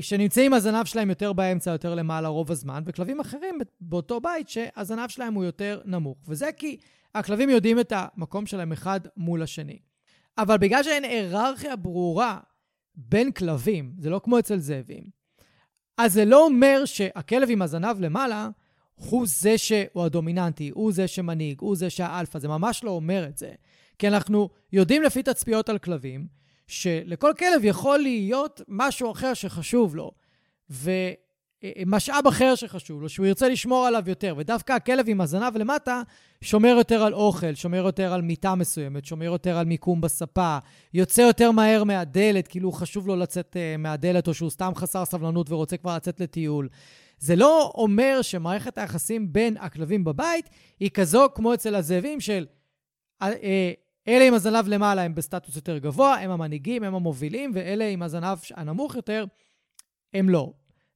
[0.02, 5.34] שנמצאים הזנב שלהם יותר באמצע, יותר למעלה רוב הזמן, וכלבים אחרים באותו בית שהזנב שלהם
[5.34, 6.18] הוא יותר נמוך.
[6.28, 6.78] וזה כי
[7.16, 9.80] הכלבים יודעים את המקום שלהם אחד מול השני.
[10.38, 12.40] אבל בגלל שאין היררכיה ברורה
[12.98, 15.04] בין כלבים, זה לא כמו אצל זאבים,
[15.98, 18.50] אז זה לא אומר שהכלב עם הזנב למעלה
[18.96, 23.38] הוא זה שהוא הדומיננטי, הוא זה שמנהיג, הוא זה שהאלפא, זה ממש לא אומר את
[23.38, 23.52] זה.
[24.00, 26.28] כי אנחנו יודעים לפי תצפיות על כלבים,
[26.68, 30.12] שלכל כלב יכול להיות משהו אחר שחשוב לו,
[31.80, 36.02] ומשאב אחר שחשוב לו, שהוא ירצה לשמור עליו יותר, ודווקא הכלב עם הזנב למטה
[36.42, 40.58] שומר יותר על אוכל, שומר יותר על מיטה מסוימת, שומר יותר על מיקום בספה,
[40.94, 45.52] יוצא יותר מהר מהדלת, כאילו חשוב לו לצאת uh, מהדלת, או שהוא סתם חסר סבלנות
[45.52, 46.70] ורוצה כבר לצאת לטיול.
[47.20, 50.50] זה לא אומר שמערכת היחסים בין הכלבים בבית
[50.80, 52.46] היא כזו כמו אצל הזאבים של
[53.22, 53.72] אה,
[54.08, 58.38] אלה עם הזנב למעלה הם בסטטוס יותר גבוה, הם המנהיגים, הם המובילים, ואלה עם הזנב
[58.56, 59.26] הנמוך יותר,
[60.14, 60.54] הם לא.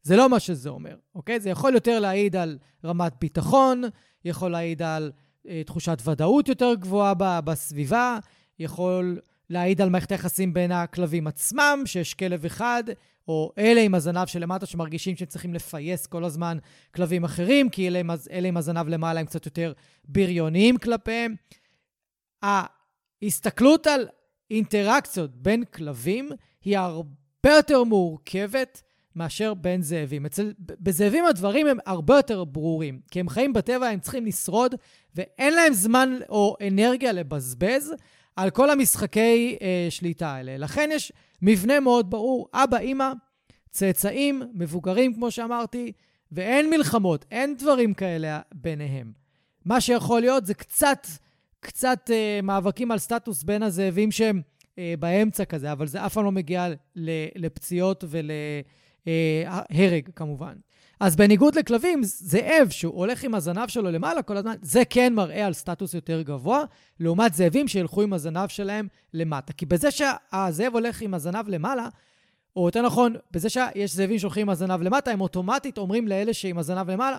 [0.09, 1.39] זה לא מה שזה אומר, אוקיי?
[1.39, 3.83] זה יכול יותר להעיד על רמת ביטחון,
[4.25, 5.11] יכול להעיד על
[5.47, 8.19] אה, תחושת ודאות יותר גבוהה בסביבה,
[8.59, 12.83] יכול להעיד על מערכת היחסים בין הכלבים עצמם, שיש כלב אחד,
[13.27, 16.57] או אלה עם הזנב שלמטה שמרגישים שהם צריכים לפייס כל הזמן
[16.95, 18.01] כלבים אחרים, כי אלה
[18.31, 19.73] אלה עם הזנב למעלה הם קצת יותר
[20.05, 21.35] בריוניים כלפיהם.
[22.41, 24.07] ההסתכלות על
[24.51, 26.29] אינטראקציות בין כלבים
[26.61, 28.81] היא הרבה יותר מורכבת
[29.15, 30.25] מאשר בין זאבים.
[30.25, 34.75] אצל, בזאבים הדברים הם הרבה יותר ברורים, כי הם חיים בטבע, הם צריכים לשרוד,
[35.15, 37.93] ואין להם זמן או אנרגיה לבזבז
[38.35, 40.57] על כל המשחקי אה, שליטה האלה.
[40.57, 43.11] לכן יש מבנה מאוד ברור, אבא, אימא,
[43.69, 45.91] צאצאים, מבוגרים, כמו שאמרתי,
[46.31, 49.11] ואין מלחמות, אין דברים כאלה ביניהם.
[49.65, 51.07] מה שיכול להיות זה קצת,
[51.59, 54.41] קצת אה, מאבקים על סטטוס בין הזאבים שהם
[54.77, 56.67] אה, באמצע כזה, אבל זה אף פעם לא מגיע
[57.35, 58.65] לפציעות ולהרג,
[59.07, 60.53] אה, כמובן.
[60.99, 65.45] אז בניגוד לכלבים, זאב שהוא הולך עם הזנב שלו למעלה כל הזמן, זה כן מראה
[65.45, 66.63] על סטטוס יותר גבוה,
[66.99, 69.53] לעומת זאבים שילכו עם הזנב שלהם למטה.
[69.53, 71.87] כי בזה שהזאב הולך עם הזנב למעלה,
[72.55, 76.57] או יותר נכון, בזה שיש זאבים שהולכים עם הזנב למטה, הם אוטומטית אומרים לאלה שעם
[76.57, 77.17] הזנב למעלה,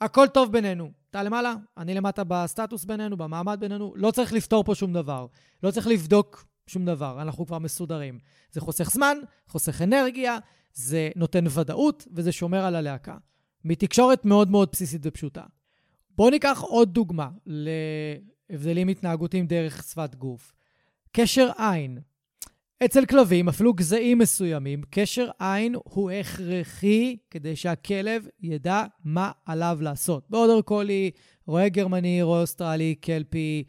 [0.00, 0.90] הכל טוב בינינו.
[1.10, 5.26] אתה למעלה, אני למטה בסטטוס בינינו, במעמד בינינו, לא צריך לפתור פה שום דבר.
[5.62, 8.18] לא צריך לבדוק שום דבר, אנחנו כבר מסודרים.
[8.52, 10.38] זה חוסך זמן, חוסך אנרגיה,
[10.74, 13.16] זה נותן ודאות וזה שומר על הלהקה.
[13.64, 15.42] מתקשורת מאוד מאוד בסיסית ופשוטה.
[16.16, 20.52] בואו ניקח עוד דוגמה להבדלים התנהגותיים דרך שפת גוף.
[21.12, 21.98] קשר עין.
[22.84, 30.26] אצל כלבים, אפילו גזעים מסוימים, קשר עין הוא הכרחי כדי שהכלב ידע מה עליו לעשות.
[30.30, 31.10] באודר קולי,
[31.46, 33.64] רועה גרמני, רועה אוסטרלי, קלפי,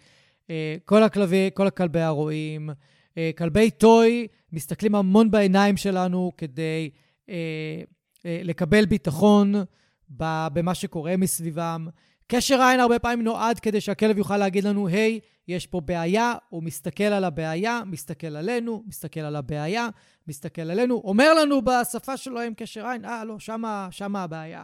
[0.50, 2.70] אה, כל הכלבי, כל הכלבי הרועים,
[3.18, 6.90] אה, כלבי טוי מסתכלים המון בעיניים שלנו כדי
[7.30, 7.36] אה,
[8.26, 9.56] אה, לקבל ביטחון
[10.10, 11.88] במה שקורה מסביבם.
[12.28, 16.34] קשר עין הרבה פעמים נועד כדי שהכלב יוכל להגיד לנו, היי, hey, יש פה בעיה,
[16.50, 19.90] הוא מסתכל על הבעיה, מסתכל עלינו, מסתכל על הבעיה,
[20.28, 24.64] מסתכל עלינו, אומר לנו בשפה שלו עם קשר עין, אה, לא, שמה, שמה הבעיה.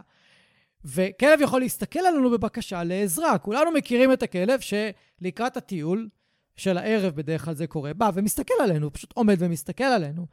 [0.84, 3.38] וכלב יכול להסתכל עלינו בבקשה לעזרה.
[3.38, 6.08] כולנו מכירים את הכלב שלקראת הטיול,
[6.56, 10.26] של הערב, בדרך כלל זה קורה, בא ומסתכל עלינו, פשוט עומד ומסתכל עלינו.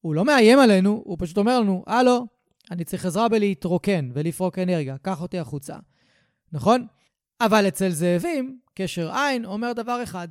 [0.00, 2.26] הוא לא מאיים עלינו, הוא פשוט אומר לנו, הלו,
[2.70, 5.76] אני צריך עזרה בלהתרוקן ולפרוק אנרגיה, קח אותי החוצה.
[6.52, 6.86] נכון?
[7.40, 10.28] אבל אצל זאבים, קשר עין אומר דבר אחד,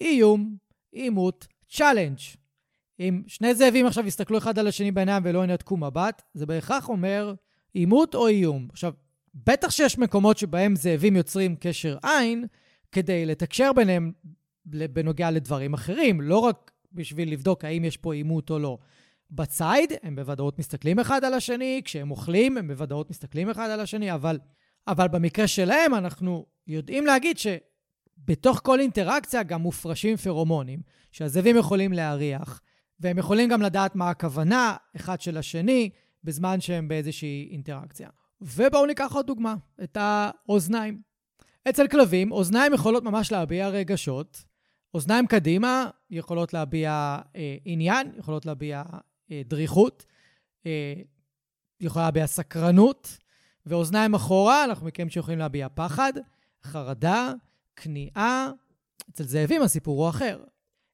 [0.00, 0.56] איום,
[0.92, 2.18] עימות, challenge.
[3.00, 7.34] אם שני זאבים עכשיו יסתכלו אחד על השני בעיניים ולא ינתקו מבט, זה בהכרח אומר
[7.74, 8.68] עימות או איום.
[8.72, 8.92] עכשיו,
[9.34, 12.46] בטח שיש מקומות שבהם זאבים יוצרים קשר עין
[12.92, 14.12] כדי לתקשר ביניהם
[14.66, 18.78] בנוגע לדברים אחרים, לא רק בשביל לבדוק האם יש פה עימות או לא.
[19.30, 24.14] בציד הם בוודאות מסתכלים אחד על השני, כשהם אוכלים הם בוודאות מסתכלים אחד על השני,
[24.14, 24.38] אבל,
[24.88, 30.80] אבל במקרה שלהם אנחנו יודעים להגיד שבתוך כל אינטראקציה גם מופרשים פרומונים,
[31.12, 32.60] שהזאבים יכולים להריח,
[33.00, 35.90] והם יכולים גם לדעת מה הכוונה אחד של השני
[36.24, 38.08] בזמן שהם באיזושהי אינטראקציה.
[38.40, 41.00] ובואו ניקח עוד דוגמה, את האוזניים.
[41.68, 44.44] אצל כלבים, אוזניים יכולות ממש להביע רגשות,
[44.94, 48.82] אוזניים קדימה יכולות להביע אה, עניין, יכולות להביע
[49.30, 50.06] אה, דריכות,
[50.66, 50.94] אה,
[51.80, 53.18] יכולה להביע סקרנות,
[53.66, 56.12] ואוזניים אחורה, אנחנו מכירים שיכולים להביע פחד,
[56.64, 57.32] חרדה,
[57.76, 58.50] כניעה.
[59.10, 60.44] אצל זאבים הסיפור הוא אחר.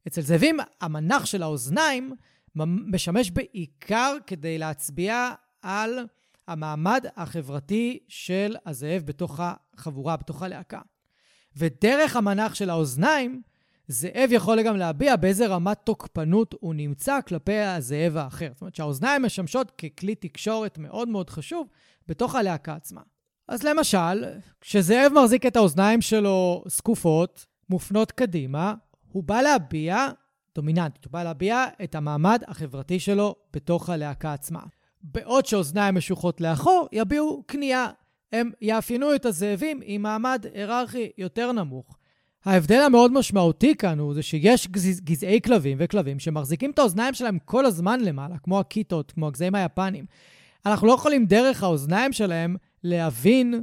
[0.06, 2.14] אצל זאבים המנח של האוזניים
[2.56, 5.32] משמש בעיקר כדי להצביע
[5.62, 5.98] על
[6.48, 10.80] המעמד החברתי של הזאב בתוך החבורה, בתוך הלהקה.
[11.56, 13.42] ודרך המנח של האוזניים,
[13.90, 18.48] זאב יכול גם להביע באיזה רמת תוקפנות הוא נמצא כלפי הזאב האחר.
[18.52, 21.68] זאת אומרת שהאוזניים משמשות ככלי תקשורת מאוד מאוד חשוב
[22.08, 23.00] בתוך הלהקה עצמה.
[23.48, 24.24] אז למשל,
[24.60, 28.74] כשזאב מחזיק את האוזניים שלו זקופות, מופנות קדימה,
[29.12, 30.08] הוא בא להביע,
[30.54, 34.62] דומיננטית, הוא בא להביע את המעמד החברתי שלו בתוך הלהקה עצמה.
[35.02, 37.90] בעוד שאוזניים משוחות לאחור, יביעו כניעה.
[38.32, 41.99] הם יאפיינו את הזאבים עם מעמד היררכי יותר נמוך.
[42.44, 45.00] ההבדל המאוד משמעותי כאן הוא זה שיש גז...
[45.00, 50.04] גזעי כלבים וכלבים שמחזיקים את האוזניים שלהם כל הזמן למעלה, כמו הקיטות, כמו הגזעים היפנים.
[50.66, 53.62] אנחנו לא יכולים דרך האוזניים שלהם להבין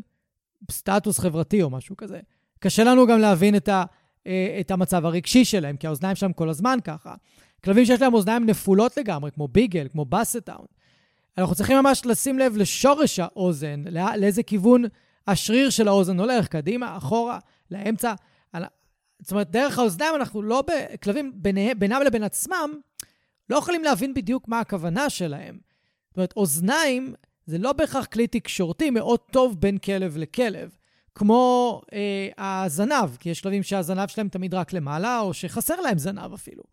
[0.71, 2.19] סטטוס חברתי או משהו כזה.
[2.59, 3.83] קשה לנו גם להבין את, ה,
[4.27, 7.15] אה, את המצב הרגשי שלהם, כי האוזניים שלהם כל הזמן ככה.
[7.63, 10.65] כלבים שיש להם אוזניים נפולות לגמרי, כמו ביגל, כמו באסטאון.
[11.37, 14.83] אנחנו צריכים ממש לשים לב לשורש האוזן, לא, לאיזה כיוון
[15.27, 17.39] השריר של האוזן הולך, קדימה, אחורה,
[17.71, 18.13] לאמצע.
[19.19, 20.63] זאת אומרת, דרך האוזניים אנחנו לא,
[21.03, 21.31] כלבים
[21.77, 22.79] בינם לבין עצמם,
[23.49, 25.59] לא יכולים להבין בדיוק מה הכוונה שלהם.
[26.09, 27.13] זאת אומרת, אוזניים
[27.45, 30.77] זה לא בהכרח כלי תקשורתי מאוד טוב בין כלב לכלב.
[31.15, 36.33] כמו אה, הזנב, כי יש כלבים שהזנב שלהם תמיד רק למעלה, או שחסר להם זנב
[36.33, 36.63] אפילו.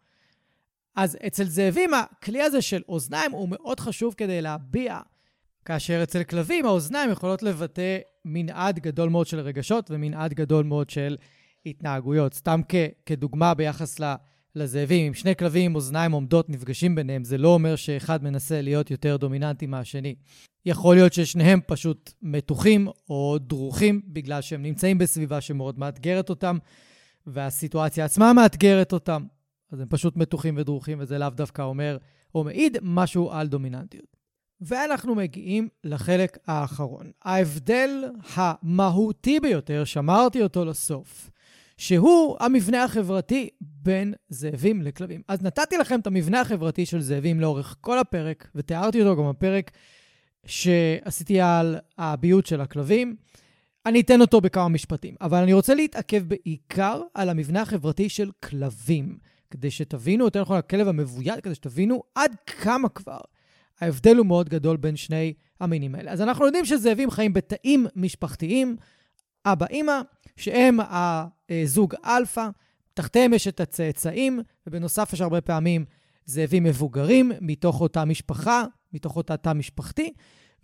[0.97, 4.99] אז אצל זאבים הכלי הזה של אוזניים הוא מאוד חשוב כדי להביע,
[5.65, 11.17] כאשר אצל כלבים האוזניים יכולות לבטא מנעד גדול מאוד של רגשות ומנעד גדול מאוד של
[11.67, 12.35] התנהגויות.
[12.35, 12.75] סתם כ-
[13.07, 14.01] כדוגמה ביחס
[14.55, 18.91] לזאבים, אם שני כלבים עם אוזניים עומדות נפגשים ביניהם, זה לא אומר שאחד מנסה להיות
[18.91, 20.15] יותר דומיננטי מהשני.
[20.67, 26.59] יכול להיות ששניהם פשוט מתוחים או דרוכים בגלל שהם נמצאים בסביבה שמאוד מאתגרת אותם,
[27.27, 29.27] והסיטואציה עצמה מאתגרת אותם.
[29.73, 31.99] אז הם פשוט מתוחים ודרוכים, וזה לאו דווקא אומר
[32.35, 34.17] או מעיד משהו על דומיננטיות.
[34.61, 37.11] ואנחנו מגיעים לחלק האחרון.
[37.25, 38.05] ההבדל
[38.35, 41.31] המהותי ביותר, שמרתי אותו לסוף,
[41.77, 45.23] שהוא המבנה החברתי בין זאבים לכלבים.
[45.29, 49.71] אז נתתי לכם את המבנה החברתי של זאבים לאורך כל הפרק, ותיארתי אותו גם בפרק
[50.47, 53.17] שעשיתי על הביוט של הכלבים.
[53.87, 59.19] אני אתן אותו בכמה משפטים, אבל אני רוצה להתעכב בעיקר על המבנה החברתי של כלבים,
[59.51, 63.21] כדי שתבינו, יותר נכון, הכלב המבוית, כדי שתבינו עד כמה כבר
[63.81, 66.13] ההבדל הוא מאוד גדול בין שני המינים האלה.
[66.13, 68.77] אז אנחנו יודעים שזאבים חיים בתאים משפחתיים,
[69.47, 70.01] אבא, אימא,
[70.37, 70.79] שהם
[71.51, 72.49] הזוג אלפא,
[72.95, 75.85] תחתיהם יש את הצאצאים, ובנוסף יש הרבה פעמים
[76.27, 80.13] זאבים מבוגרים מתוך אותה משפחה, מתוך אותה תא משפחתי,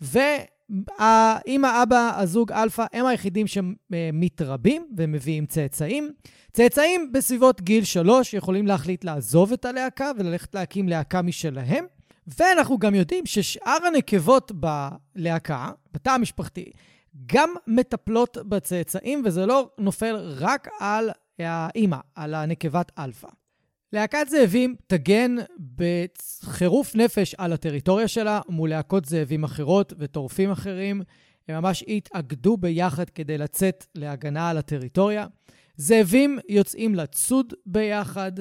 [0.01, 6.13] ואמא, אבא, הזוג אלפא, הם היחידים שמתרבים ומביאים צאצאים.
[6.53, 11.85] צאצאים בסביבות גיל שלוש יכולים להחליט לעזוב את הלהקה וללכת להקים להקה משלהם.
[12.39, 16.71] ואנחנו גם יודעים ששאר הנקבות בלהקה, בתא המשפחתי,
[17.27, 23.29] גם מטפלות בצאצאים, וזה לא נופל רק על האימא, על הנקבת אלפא.
[23.93, 25.37] להקת זאבים תגן
[25.77, 31.03] בחירוף נפש על הטריטוריה שלה מול להקות זאבים אחרות וטורפים אחרים.
[31.49, 35.27] הם ממש התאגדו ביחד כדי לצאת להגנה על הטריטוריה.
[35.77, 38.33] זאבים יוצאים לצוד ביחד,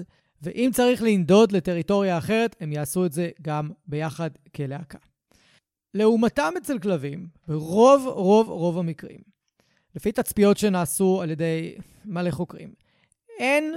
[0.42, 4.98] ואם צריך לנדוד לטריטוריה אחרת, הם יעשו את זה גם ביחד כלהקה.
[5.94, 9.20] לעומתם אצל כלבים, ברוב רוב רוב המקרים,
[9.96, 11.76] לפי תצפיות שנעשו על ידי
[12.06, 12.74] מלא חוקרים,
[13.40, 13.76] אין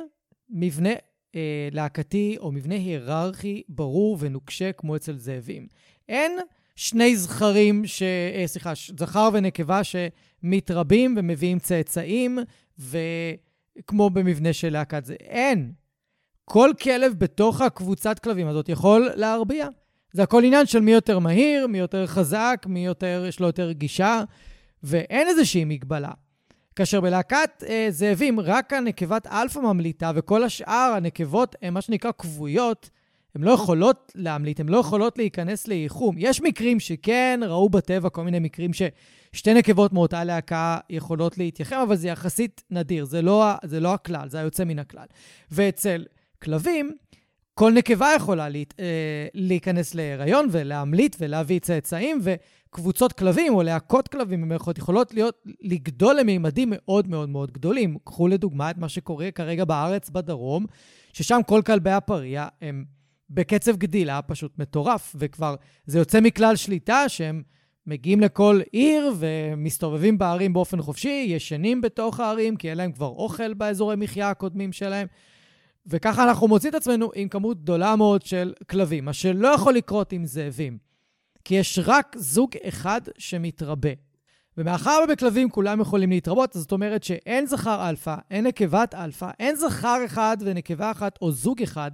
[0.50, 0.90] מבנה
[1.34, 5.66] אה, להקתי או מבנה היררכי ברור ונוקשה כמו אצל זאבים.
[6.08, 6.38] אין
[6.76, 8.02] שני זכרים, ש...
[8.02, 12.38] אה, סליחה, זכר ונקבה שמתרבים ומביאים צאצאים,
[12.78, 15.14] וכמו במבנה של להקת זה.
[15.20, 15.72] אין.
[16.44, 19.68] כל כלב בתוך הקבוצת כלבים הזאת יכול להרביע.
[20.12, 23.72] זה הכל עניין של מי יותר מהיר, מי יותר חזק, מי יותר, יש לו יותר
[23.72, 24.22] גישה,
[24.82, 26.10] ואין איזושהי מגבלה.
[26.76, 32.90] כאשר בלהקת אה, זאבים רק הנקבת אלפא ממליטה, וכל השאר, הנקבות, הן מה שנקרא כבויות,
[33.34, 36.14] הן לא יכולות להמליט, הן לא יכולות להיכנס לייחום.
[36.18, 41.96] יש מקרים שכן, ראו בטבע כל מיני מקרים ששתי נקבות מאותה להקה יכולות להתייחם, אבל
[41.96, 45.06] זה יחסית נדיר, זה לא, זה לא הכלל, זה היוצא מן הכלל.
[45.50, 46.04] ואצל
[46.42, 46.92] כלבים,
[47.54, 54.42] כל נקבה יכולה לה, אה, להיכנס להיריון ולהמליט ולהביא צאצאים, וקבוצות כלבים או להקות כלבים
[54.42, 57.96] במירכאות יכולות להיות, לגדול למימדים מאוד מאוד מאוד גדולים.
[58.04, 60.66] קחו לדוגמה את מה שקורה כרגע בארץ בדרום,
[61.12, 62.84] ששם כל כלבי הפרא הם
[63.30, 65.54] בקצב גדילה פשוט מטורף, וכבר
[65.86, 67.42] זה יוצא מכלל שליטה שהם
[67.86, 73.54] מגיעים לכל עיר ומסתובבים בערים באופן חופשי, ישנים בתוך הערים, כי אין להם כבר אוכל
[73.54, 75.06] באזורי מחיה הקודמים שלהם.
[75.86, 80.12] וככה אנחנו מוצאים את עצמנו עם כמות גדולה מאוד של כלבים, מה שלא יכול לקרות
[80.12, 80.78] עם זאבים,
[81.44, 83.90] כי יש רק זוג אחד שמתרבה.
[84.58, 89.98] ומאחר ובכלבים כולם יכולים להתרבות, זאת אומרת שאין זכר אלפא, אין נקבת אלפא, אין זכר
[90.04, 91.90] אחד ונקבה אחת או זוג אחד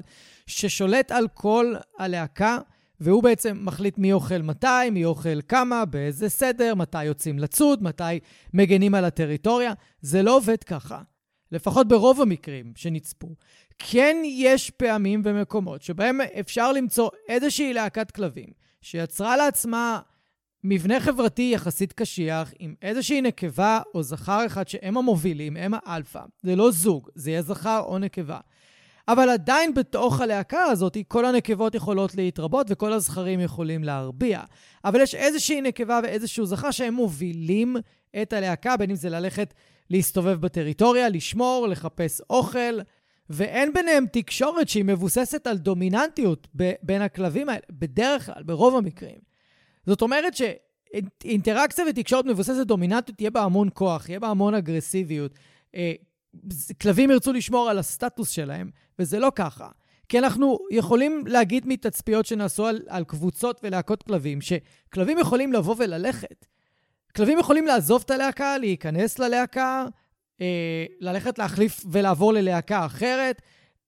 [0.47, 2.59] ששולט על כל הלהקה,
[3.01, 8.21] והוא בעצם מחליט מי אוכל מתי, מי אוכל כמה, באיזה סדר, מתי יוצאים לצוד, מתי
[8.55, 9.73] מגנים על הטריטוריה.
[10.03, 11.03] זה לא עובד ככה.
[11.53, 13.29] לפחות ברוב המקרים שנצפו.
[13.79, 18.49] כן יש פעמים ומקומות שבהם אפשר למצוא איזושהי להקת כלבים
[18.83, 20.01] שיצרה לעצמה
[20.65, 26.23] מבנה חברתי יחסית קשיח עם איזושהי נקבה או זכר אחד שהם המובילים, הם האלפא.
[26.43, 28.39] זה לא זוג, זה יהיה זכר או נקבה.
[29.09, 34.41] אבל עדיין בתוך הלהקה הזאת, כל הנקבות יכולות להתרבות וכל הזכרים יכולים להרביע.
[34.85, 37.77] אבל יש איזושהי נקבה ואיזשהו זכר שהם מובילים
[38.23, 39.55] את הלהקה, בין אם זה ללכת
[39.91, 42.81] להסתובב בטריטוריה, לשמור, לחפש אוכל,
[43.31, 49.19] ואין ביניהם תקשורת שהיא מבוססת על דומיננטיות ב- בין הכלבים האלה, בדרך כלל, ברוב המקרים.
[49.87, 55.39] זאת אומרת שאינטראקציה ותקשורת מבוססת דומיננטיות, יהיה בה המון כוח, יהיה בה המון אגרסיביות.
[55.75, 55.93] אה,
[56.83, 59.69] כלבים ירצו לשמור על הסטטוס שלהם, וזה לא ככה.
[60.09, 66.47] כי אנחנו יכולים להגיד מתצפיות שנעשו על, על קבוצות ולהקות כלבים, שכלבים יכולים לבוא וללכת.
[67.17, 69.87] כלבים יכולים לעזוב את הלהקה, להיכנס ללהקה,
[70.41, 73.43] אה, ללכת להחליף ולעבור ללהקה אחרת.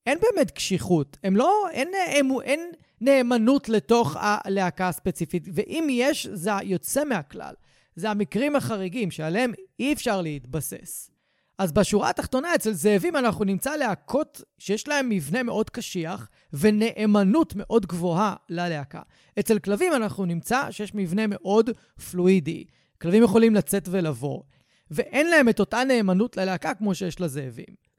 [0.07, 1.16] אין באמת קשיחות.
[1.25, 2.61] הם לא, אין, הם, אין
[3.01, 7.55] נאמנות לתוך הלהקה הספציפית, ואם יש, זה יוצא מהכלל.
[7.97, 11.11] זה המקרים החריגים שעליהם אי אפשר להתבסס.
[11.59, 17.87] אז בשורה התחתונה, אצל זאבים אנחנו נמצא להקות שיש להם מבנה מאוד קשיח ונאמנות מאוד
[17.87, 19.03] גבוהה ללהקה.
[19.39, 21.71] אצל כלבים אנחנו נמצא שיש מבנה מאוד
[22.11, 22.64] פלואידי.
[23.03, 24.42] כלבים יכולים לצאת ולבוא,
[24.90, 27.90] ואין להם את אותה נאמנות ללהקה כמו שיש לזאבים.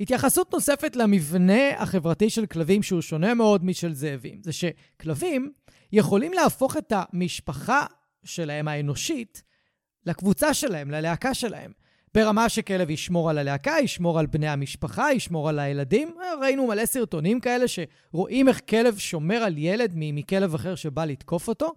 [0.00, 5.52] התייחסות נוספת למבנה החברתי של כלבים, שהוא שונה מאוד משל זאבים, זה שכלבים
[5.92, 7.86] יכולים להפוך את המשפחה
[8.24, 9.42] שלהם, האנושית,
[10.06, 11.72] לקבוצה שלהם, ללהקה שלהם.
[12.14, 16.14] ברמה שכלב ישמור על הלהקה, ישמור על בני המשפחה, ישמור על הילדים.
[16.40, 21.72] ראינו מלא סרטונים כאלה שרואים איך כלב שומר על ילד מכלב אחר שבא לתקוף אותו.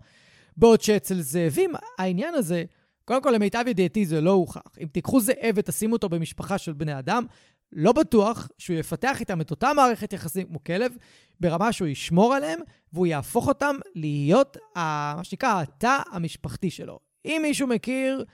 [0.58, 2.64] בעוד שאצל זאבים, העניין הזה,
[3.06, 4.78] קודם כל, למיטב ידיעתי זה לא הוכח.
[4.82, 7.26] אם תיקחו זאב ותשימו אותו במשפחה של בני אדם,
[7.72, 10.92] לא בטוח שהוא יפתח איתם את אותה מערכת יחסים כמו כלב,
[11.40, 12.60] ברמה שהוא ישמור עליהם,
[12.94, 17.00] והוא יהפוך אותם להיות, ה, מה שנקרא, התא המשפחתי שלו.
[17.26, 18.26] אם מישהו מכיר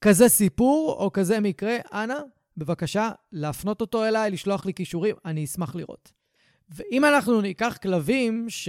[0.00, 2.18] כזה סיפור או כזה מקרה, אנא,
[2.56, 6.19] בבקשה, להפנות אותו אליי, לשלוח לי כישורים, אני אשמח לראות.
[6.70, 8.68] ואם אנחנו ניקח כלבים, ש...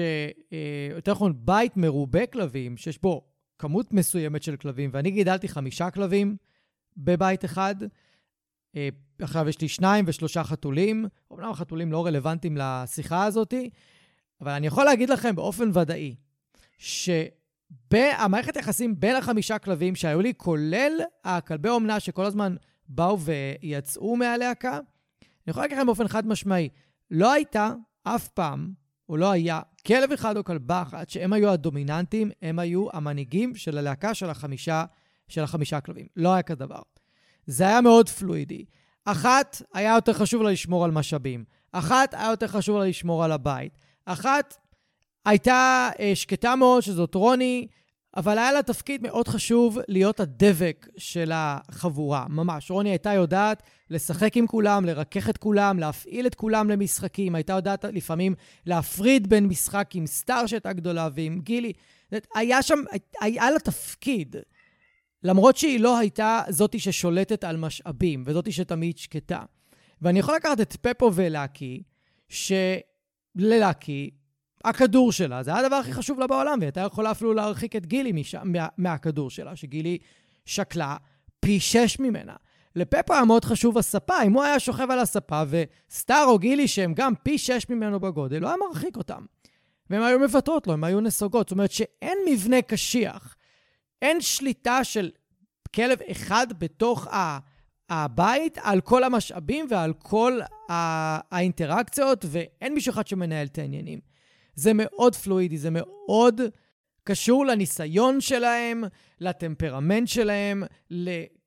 [0.53, 3.27] אה, יותר נכון, בית מרובה כלבים, שיש בו
[3.59, 6.37] כמות מסוימת של כלבים, ואני גידלתי חמישה כלבים
[6.97, 7.75] בבית אחד,
[8.75, 8.89] אה,
[9.21, 11.05] עכשיו יש לי שניים ושלושה חתולים.
[11.31, 13.53] אומנם החתולים לא רלוונטיים לשיחה הזאת,
[14.41, 16.15] אבל אני יכול להגיד לכם באופן ודאי,
[16.77, 20.91] שהמערכת יחסים בין החמישה כלבים שהיו לי, כולל
[21.23, 22.55] הכלבי אומנה שכל הזמן
[22.87, 26.69] באו ויצאו מהלהקה, אני יכול להגיד לכם באופן חד משמעי,
[27.11, 27.73] לא הייתה
[28.03, 28.73] אף פעם,
[29.09, 33.77] או לא היה, כלב אחד או כלבה אחת שהם היו הדומיננטים, הם היו המנהיגים של
[33.77, 34.85] הלהקה של החמישה,
[35.27, 36.05] של החמישה כלבים.
[36.15, 36.81] לא היה כדבר.
[37.45, 38.65] זה היה מאוד פלואידי.
[39.05, 41.43] אחת, היה יותר חשוב לה לשמור על משאבים.
[41.71, 43.77] אחת, היה יותר חשוב לה לשמור על הבית.
[44.05, 44.57] אחת,
[45.25, 47.67] הייתה אה, שקטה מאוד, שזאת רוני,
[48.17, 52.71] אבל היה לה תפקיד מאוד חשוב להיות הדבק של החבורה, ממש.
[52.71, 57.85] רוני הייתה יודעת לשחק עם כולם, לרכך את כולם, להפעיל את כולם למשחקים, הייתה יודעת
[57.85, 58.35] לפעמים
[58.65, 61.73] להפריד בין משחק עם סטאר שהייתה גדולה ועם גילי.
[62.35, 62.79] היה שם,
[63.21, 64.35] היה לה תפקיד.
[65.23, 69.41] למרות שהיא לא הייתה זאתי ששולטת על משאבים, וזאתי שתמיד שקטה.
[70.01, 71.83] ואני יכול לקחת את פפו ולאקי,
[72.29, 74.09] שללאקי
[74.63, 77.85] הכדור שלה, זה היה הדבר הכי חשוב לה בעולם, והיא הייתה יכולה אפילו להרחיק את
[77.85, 79.97] גילי משם, מה, מהכדור שלה, שגילי
[80.45, 80.97] שקלה
[81.39, 82.35] פי שש ממנה.
[82.75, 86.93] לפפו היה מאוד חשוב הספה, אם הוא היה שוכב על הספה, וסטאר או גילי, שהם
[86.93, 89.25] גם פי שש ממנו בגודל, לא היה מרחיק אותם.
[89.89, 91.49] והן היו מוותרות לו, הן היו נסוגות.
[91.49, 93.35] זאת אומרת שאין מבנה קשיח,
[94.01, 95.09] אין שליטה של
[95.75, 97.39] כלב אחד בתוך ה...
[97.91, 103.99] הבית על כל המשאבים ועל כל האינטראקציות, ואין מישהו אחד שמנהל את העניינים.
[104.55, 106.41] זה מאוד פלואידי, זה מאוד
[107.03, 108.83] קשור לניסיון שלהם,
[109.19, 110.63] לטמפרמנט שלהם,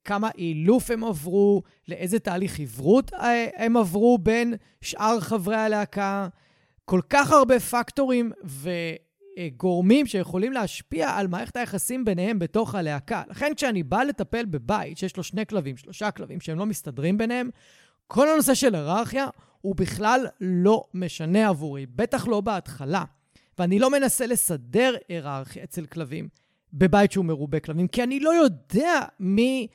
[0.04, 3.12] לכמה אילוף הם עברו, לאיזה תהליך עברות
[3.56, 6.28] הם עברו בין שאר חברי הלהקה.
[6.84, 13.22] כל כך הרבה פקטורים וגורמים שיכולים להשפיע על מערכת היחסים ביניהם בתוך הלהקה.
[13.30, 17.50] לכן כשאני בא לטפל בבית שיש לו שני כלבים, שלושה כלבים, שהם לא מסתדרים ביניהם,
[18.06, 19.26] כל הנושא של היררכיה
[19.60, 23.04] הוא בכלל לא משנה עבורי, בטח לא בהתחלה.
[23.58, 26.28] ואני לא מנסה לסדר היררכיה אצל כלבים.
[26.72, 29.66] בבית שהוא מרובה כלבים, כי אני לא יודע מי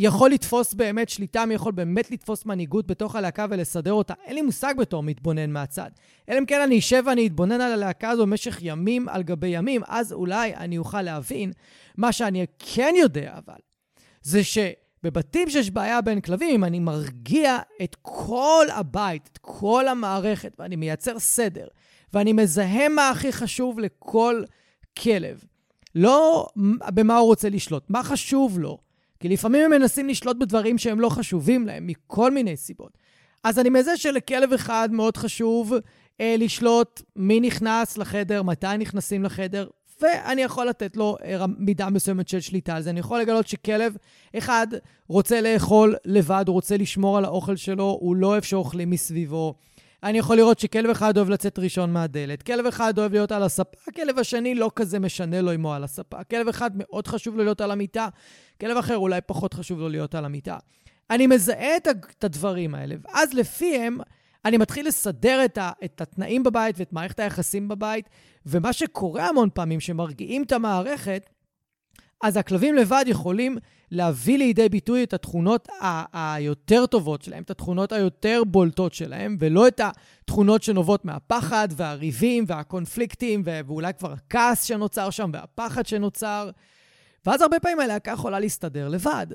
[0.00, 4.14] יכול לתפוס באמת שליטה, מי יכול באמת לתפוס מנהיגות בתוך הלהקה ולסדר אותה.
[4.24, 5.90] אין לי מושג בתור מתבונן מהצד.
[6.28, 9.80] אלא אם כן אני אשב ואני אתבונן על הלהקה הזו במשך ימים על גבי ימים,
[9.86, 11.52] אז אולי אני אוכל להבין.
[11.96, 13.58] מה שאני כן יודע, אבל,
[14.22, 20.76] זה שבבתים שיש בעיה בין כלבים, אני מרגיע את כל הבית, את כל המערכת, ואני
[20.76, 21.66] מייצר סדר,
[22.12, 24.42] ואני מזהה מה הכי חשוב לכל
[24.98, 25.44] כלב,
[25.94, 26.48] לא
[26.94, 28.87] במה הוא רוצה לשלוט, מה חשוב לו.
[29.20, 32.98] כי לפעמים הם מנסים לשלוט בדברים שהם לא חשובים להם, מכל מיני סיבות.
[33.44, 35.72] אז אני מזהה שלכלב אחד מאוד חשוב
[36.20, 39.68] אה, לשלוט מי נכנס לחדר, מתי נכנסים לחדר,
[40.00, 42.90] ואני יכול לתת לו אה, מידה מסוימת של שליטה על זה.
[42.90, 43.96] אני יכול לגלות שכלב
[44.38, 44.66] אחד
[45.08, 49.54] רוצה לאכול לבד, הוא רוצה לשמור על האוכל שלו, הוא לא אוהב שאוכלים מסביבו.
[50.02, 53.78] אני יכול לראות שכלב אחד אוהב לצאת ראשון מהדלת, כלב אחד אוהב להיות על הספה,
[53.86, 56.24] הכלב השני לא כזה משנה לו אם הוא על הספה.
[56.24, 58.08] כלב אחד מאוד חשוב לו להיות על המיטה,
[58.60, 60.58] כלב אחר אולי פחות חשוב לו להיות על המיטה.
[61.10, 63.98] אני מזהה את הדברים האלה, ואז לפיהם
[64.44, 68.08] אני מתחיל לסדר את, ה, את התנאים בבית ואת מערכת היחסים בבית,
[68.46, 71.30] ומה שקורה המון פעמים, שמרגיעים את המערכת,
[72.22, 73.58] אז הכלבים לבד יכולים
[73.90, 79.68] להביא לידי ביטוי את התכונות ה- היותר טובות שלהם, את התכונות היותר בולטות שלהם, ולא
[79.68, 86.50] את התכונות שנובעות מהפחד והריבים והקונפליקטים, ואולי כבר הכעס שנוצר שם והפחד שנוצר.
[87.26, 89.26] ואז הרבה פעמים הלהקה יכולה להסתדר לבד.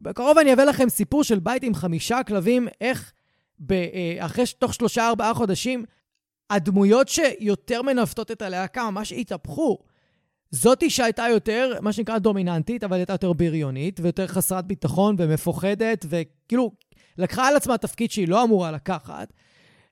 [0.00, 3.12] בקרוב אני אביא לכם סיפור של בית עם חמישה כלבים, איך
[3.70, 3.76] אה,
[4.18, 5.84] אחרי, תוך שלושה-ארבעה חודשים,
[6.50, 9.78] הדמויות שיותר מנווטות את הלהקה ממש התהפכו.
[10.50, 16.72] זאתי שהייתה יותר, מה שנקרא דומיננטית, אבל הייתה יותר בריונית, ויותר חסרת ביטחון ומפוחדת, וכאילו,
[17.18, 19.32] לקחה על עצמה תפקיד שהיא לא אמורה לקחת.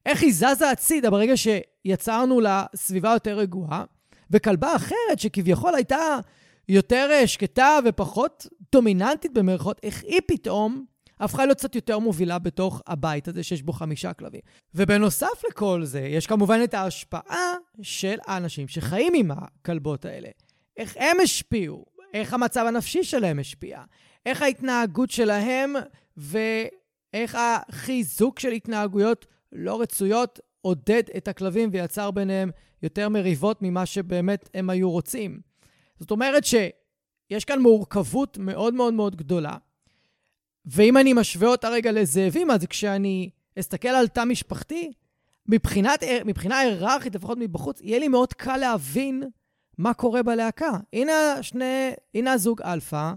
[0.06, 3.84] איך היא זזה הצידה ברגע שיצרנו לה סביבה יותר רגועה,
[4.30, 6.18] וכלבה אחרת שכביכול הייתה
[6.68, 10.84] יותר אה, שקטה ופחות דומיננטית במרכאות, איך היא פתאום
[11.20, 14.40] הפכה להיות קצת יותר מובילה בתוך הבית הזה שיש בו חמישה כלבים.
[14.74, 20.28] ובנוסף לכל זה, יש כמובן את ההשפעה של האנשים שחיים עם הכלבות האלה.
[20.78, 23.82] איך הם השפיעו, איך המצב הנפשי שלהם השפיע,
[24.26, 25.74] איך ההתנהגות שלהם
[26.16, 32.50] ואיך החיזוק של התנהגויות לא רצויות עודד את הכלבים ויצר ביניהם
[32.82, 35.40] יותר מריבות ממה שבאמת הם היו רוצים.
[36.00, 39.56] זאת אומרת שיש כאן מורכבות מאוד מאוד מאוד גדולה.
[40.66, 44.92] ואם אני משווה אותה רגע לזאבים, אז כשאני אסתכל על תא משפחתי,
[45.48, 49.22] מבחינת, מבחינה היררכית, לפחות מבחוץ, יהיה לי מאוד קל להבין
[49.78, 50.70] מה קורה בלהקה.
[50.92, 51.12] הנה
[51.42, 53.12] שני, הנה הזוג אלפא,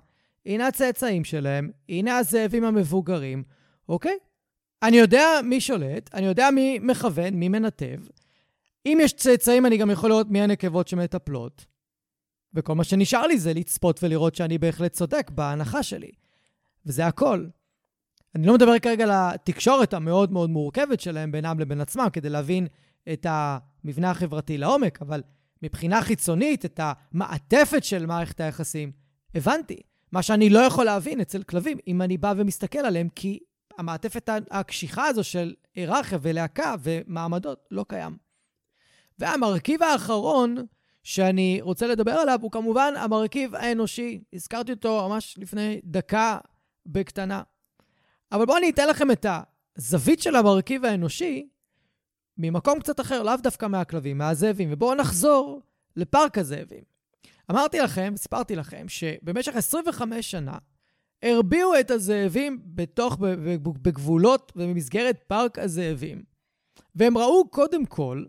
[0.45, 3.43] הנה הצאצאים שלהם, הנה הזאבים המבוגרים,
[3.89, 4.17] אוקיי?
[4.83, 7.97] אני יודע מי שולט, אני יודע מי מכוון, מי מנתב.
[8.85, 11.65] אם יש צאצאים, אני גם יכול לראות מי הנקבות שמטפלות.
[12.53, 16.11] וכל מה שנשאר לי זה לצפות ולראות שאני בהחלט צודק בהנחה שלי.
[16.85, 17.45] וזה הכל.
[18.35, 22.67] אני לא מדבר כרגע על התקשורת המאוד מאוד מורכבת שלהם בינם לבין עצמם, כדי להבין
[23.13, 25.21] את המבנה החברתי לעומק, אבל
[25.63, 28.91] מבחינה חיצונית, את המעטפת של מערכת היחסים,
[29.35, 29.81] הבנתי.
[30.11, 33.39] מה שאני לא יכול להבין אצל כלבים, אם אני בא ומסתכל עליהם, כי
[33.77, 38.17] המעטפת הקשיחה הזו של היררכיה ולהקה ומעמדות לא קיים.
[39.19, 40.55] והמרכיב האחרון
[41.03, 44.23] שאני רוצה לדבר עליו הוא כמובן המרכיב האנושי.
[44.33, 46.37] הזכרתי אותו ממש לפני דקה
[46.85, 47.41] בקטנה.
[48.31, 49.25] אבל בואו אני אתן לכם את
[49.77, 51.47] הזווית של המרכיב האנושי
[52.41, 55.61] ממקום קצת אחר, לאו דווקא מהכלבים, מהזאבים, ובואו נחזור
[55.95, 56.83] לפארק הזאבים.
[57.51, 60.57] אמרתי לכם, סיפרתי לכם, שבמשך 25 שנה
[61.23, 63.17] הרביעו את הזאבים בתוך,
[63.81, 66.23] בגבולות ובמסגרת פארק הזאבים.
[66.95, 68.25] והם ראו קודם כל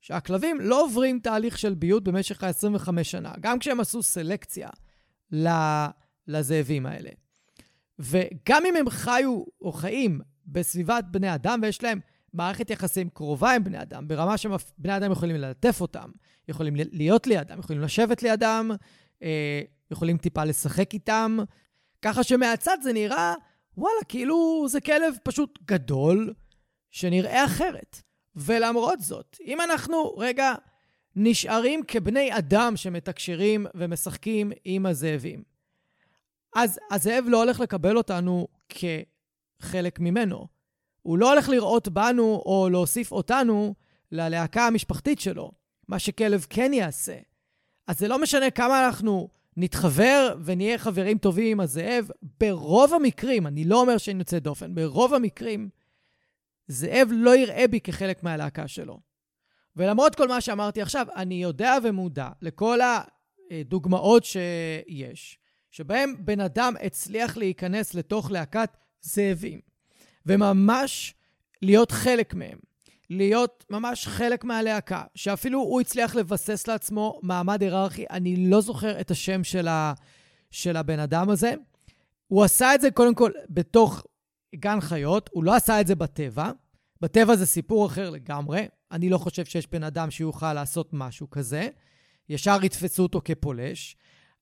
[0.00, 4.68] שהכלבים לא עוברים תהליך של ביות במשך ה-25 שנה, גם כשהם עשו סלקציה
[6.28, 7.10] לזאבים האלה.
[7.98, 12.00] וגם אם הם חיו או חיים בסביבת בני אדם ויש להם
[12.36, 16.10] מערכת יחסים קרובה עם בני אדם, ברמה שבני אדם יכולים ללטף אותם,
[16.48, 18.70] יכולים להיות לידם, יכולים לשבת לידם,
[19.22, 19.60] אה,
[19.90, 21.38] יכולים טיפה לשחק איתם,
[22.02, 23.34] ככה שמהצד זה נראה,
[23.76, 26.34] וואלה, כאילו זה כלב פשוט גדול,
[26.90, 28.02] שנראה אחרת.
[28.36, 30.54] ולמרות זאת, אם אנחנו רגע
[31.16, 35.42] נשארים כבני אדם שמתקשרים ומשחקים עם הזאבים,
[36.54, 40.55] אז הזאב לא הולך לקבל אותנו כחלק ממנו.
[41.06, 43.74] הוא לא הולך לראות בנו או להוסיף אותנו
[44.12, 45.52] ללהקה המשפחתית שלו,
[45.88, 47.16] מה שכלב כן יעשה.
[47.86, 52.10] אז זה לא משנה כמה אנחנו נתחבר ונהיה חברים טובים עם הזאב,
[52.40, 55.68] ברוב המקרים, אני לא אומר שאני יוצא דופן, ברוב המקרים,
[56.68, 59.00] זאב לא יראה בי כחלק מהלהקה שלו.
[59.76, 62.78] ולמרות כל מה שאמרתי עכשיו, אני יודע ומודע לכל
[63.64, 65.38] דוגמאות שיש,
[65.70, 69.60] שבהם בן אדם הצליח להיכנס לתוך להקת זאבים,
[70.26, 71.14] וממש
[71.62, 72.58] להיות חלק מהם.
[73.10, 79.10] להיות ממש חלק מהלהקה, שאפילו הוא הצליח לבסס לעצמו מעמד היררכי, אני לא זוכר את
[79.10, 79.92] השם של, ה,
[80.50, 81.54] של הבן אדם הזה.
[82.26, 84.04] הוא עשה את זה קודם כל בתוך
[84.54, 86.50] גן חיות, הוא לא עשה את זה בטבע.
[87.00, 88.68] בטבע זה סיפור אחר לגמרי.
[88.92, 91.68] אני לא חושב שיש בן אדם שיוכל לעשות משהו כזה.
[92.28, 93.96] ישר יתפסו אותו כפולש.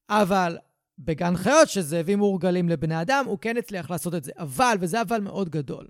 [0.09, 0.59] אבל
[0.99, 4.33] בגן חיות, שזאבים מורגלים לבני אדם, הוא כן הצליח לעשות את זה.
[4.39, 5.87] אבל, וזה אבל מאוד גדול,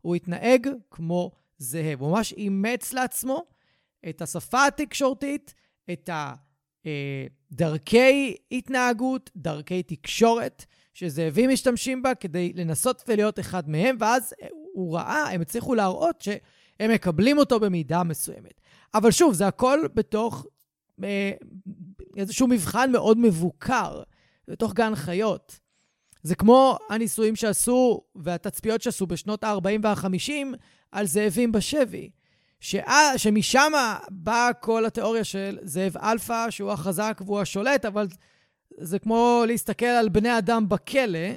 [0.00, 2.00] הוא התנהג כמו זאב.
[2.00, 3.44] הוא ממש אימץ לעצמו
[4.08, 5.54] את השפה התקשורתית,
[5.92, 6.10] את
[6.86, 7.26] אה,
[8.52, 10.64] התנהגות, דרכי תקשורת,
[10.94, 14.34] שזאבים משתמשים בה כדי לנסות ולהיות אחד מהם, ואז
[14.72, 18.60] הוא ראה, הם הצליחו להראות שהם מקבלים אותו במידה מסוימת.
[18.94, 20.46] אבל שוב, זה הכל בתוך
[21.04, 21.32] אה,
[22.16, 24.02] איזשהו מבחן מאוד מבוקר,
[24.48, 25.60] בתוך גן חיות.
[26.22, 30.56] זה כמו הניסויים שעשו והתצפיות שעשו בשנות ה-40 וה-50
[30.92, 32.10] על זאבים בשבי.
[32.60, 33.72] שע, שמשם
[34.10, 38.06] באה כל התיאוריה של זאב אלפא, שהוא החזק והוא השולט, אבל
[38.80, 41.28] זה כמו להסתכל על בני אדם בכלא,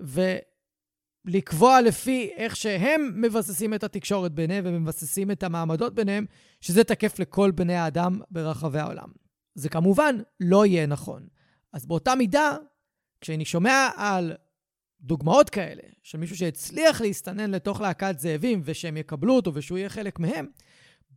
[0.00, 6.26] ולקבוע לפי איך שהם מבססים את התקשורת ביניהם ומבססים את המעמדות ביניהם,
[6.60, 9.08] שזה תקף לכל בני האדם ברחבי העולם.
[9.54, 11.26] זה כמובן לא יהיה נכון.
[11.76, 12.56] אז באותה מידה,
[13.20, 14.32] כשאני שומע על
[15.00, 20.18] דוגמאות כאלה, של מישהו שהצליח להסתנן לתוך להקת זאבים ושהם יקבלו אותו ושהוא יהיה חלק
[20.18, 20.46] מהם,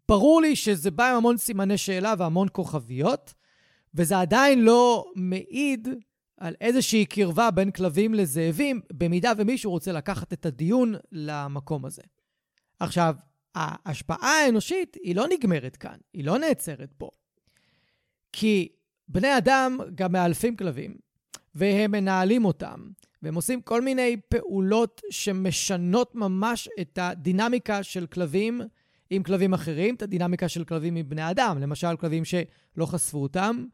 [0.08, 3.34] ברור לי שזה בא עם המון סימני שאלה והמון כוכביות,
[3.94, 5.88] וזה עדיין לא מעיד
[6.38, 12.04] על איזושהי קרבה בין כלבים לזאבים, במידה ומישהו רוצה לקחת את הדיון למקום הזה.
[12.80, 13.16] עכשיו,
[13.56, 17.10] ההשפעה האנושית היא לא נגמרת כאן, היא לא נעצרת פה.
[18.34, 18.79] כי
[19.10, 20.96] בני אדם גם מאלפים כלבים,
[21.56, 22.80] והם מנהלים אותם,
[23.22, 28.62] והם עושים כל מיני פעולות שמשנות ממש את הדינמיקה של כלבים
[29.10, 31.58] עם כלבים אחרים, את הדינמיקה של כלבים עם בני אדם.
[31.60, 33.66] למשל, כלבים שלא חשפו אותם,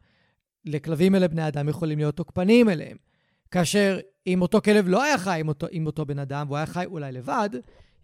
[0.66, 2.98] לכלבים אלה בני אדם יכולים להיות תוקפניים אליהם.
[3.52, 6.66] כאשר אם אותו כלב לא היה חי עם אותו, עם אותו בן אדם, והוא היה
[6.66, 7.50] חי אולי לבד,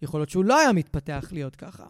[0.02, 1.86] יכול להיות שהוא לא היה מתפתח להיות ככה.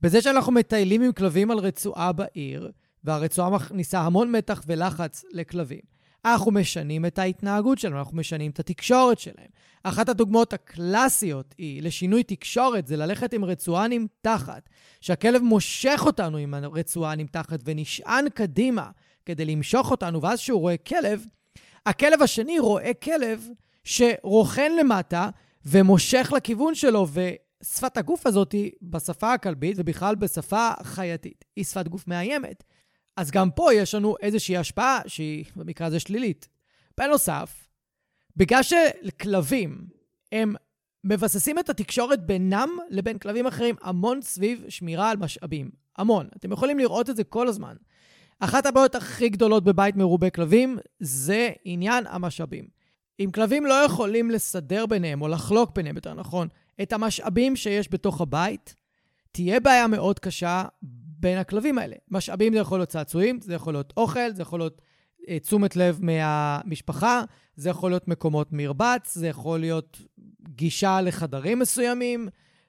[0.00, 2.70] בזה שאנחנו מטיילים עם כלבים על רצועה בעיר,
[3.04, 5.94] והרצועה מכניסה המון מתח ולחץ לכלבים,
[6.24, 9.46] אנחנו משנים את ההתנהגות שלנו, אנחנו משנים את התקשורת שלהם.
[9.82, 14.68] אחת הדוגמאות הקלאסיות היא לשינוי תקשורת, זה ללכת עם רצועה נמתחת,
[15.00, 18.90] שהכלב מושך אותנו עם הרצועה הנמתחת ונשען קדימה
[19.26, 21.24] כדי למשוך אותנו, ואז כשהוא רואה כלב,
[21.86, 23.48] הכלב השני רואה כלב
[23.84, 25.28] שרוכן למטה
[25.66, 32.64] ומושך לכיוון שלו, ושפת הגוף הזאת בשפה הכלבית ובכלל בשפה חייתית, היא שפת גוף מאיימת.
[33.16, 36.48] אז גם פה יש לנו איזושהי השפעה שהיא במקרה הזה שלילית.
[36.98, 37.68] בנוסף,
[38.36, 39.86] בגלל שכלבים
[40.32, 40.54] הם
[41.04, 45.70] מבססים את התקשורת בינם לבין כלבים אחרים המון סביב שמירה על משאבים.
[45.96, 46.28] המון.
[46.36, 47.76] אתם יכולים לראות את זה כל הזמן.
[48.40, 52.64] אחת הבעיות הכי גדולות בבית מרובה כלבים זה עניין המשאבים.
[53.20, 56.48] אם כלבים לא יכולים לסדר ביניהם, או לחלוק ביניהם, יותר נכון,
[56.82, 58.74] את המשאבים שיש בתוך הבית,
[59.32, 60.64] תהיה בעיה מאוד קשה
[61.24, 61.96] בין הכלבים האלה.
[62.10, 64.82] משאבים זה יכול להיות צעצועים, זה יכול להיות אוכל, זה יכול להיות
[65.28, 67.22] אה, תשומת לב מהמשפחה,
[67.56, 70.00] זה יכול להיות מקומות מרבץ, זה יכול להיות
[70.48, 72.28] גישה לחדרים מסוימים,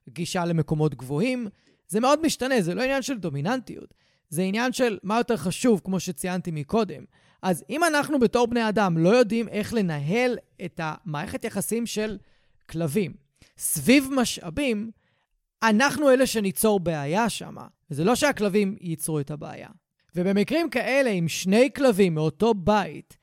[0.09, 1.47] גישה למקומות גבוהים.
[1.87, 3.93] זה מאוד משתנה, זה לא עניין של דומיננטיות.
[4.29, 7.03] זה עניין של מה יותר חשוב, כמו שציינתי מקודם.
[7.41, 12.17] אז אם אנחנו בתור בני אדם לא יודעים איך לנהל את המערכת יחסים של
[12.69, 13.13] כלבים
[13.57, 14.91] סביב משאבים,
[15.63, 17.55] אנחנו אלה שניצור בעיה שם.
[17.91, 19.69] וזה לא שהכלבים ייצרו את הבעיה.
[20.15, 23.17] ובמקרים כאלה, אם שני כלבים מאותו בית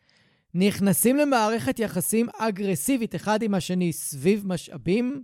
[0.55, 5.23] נכנסים למערכת יחסים אגרסיבית אחד עם השני סביב משאבים,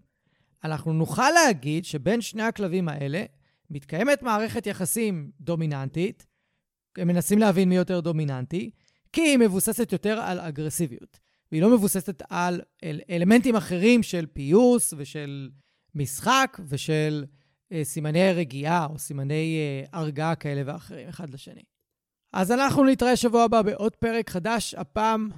[0.64, 3.24] אנחנו נוכל להגיד שבין שני הכלבים האלה
[3.70, 6.26] מתקיימת מערכת יחסים דומיננטית,
[6.98, 8.70] הם מנסים להבין מי יותר דומיננטי,
[9.12, 11.18] כי היא מבוססת יותר על אגרסיביות,
[11.52, 15.50] והיא לא מבוססת על אל- אלמנטים אחרים של פיוס ושל
[15.94, 17.24] משחק ושל
[17.72, 21.62] אה, סימני רגיעה או סימני אה, הרגעה כאלה ואחרים אחד לשני.
[22.32, 25.28] אז אנחנו נתראה שבוע הבא בעוד פרק חדש, הפעם...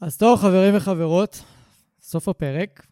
[0.00, 1.44] אז טוב, חברים וחברות,
[2.00, 2.86] סוף הפרק.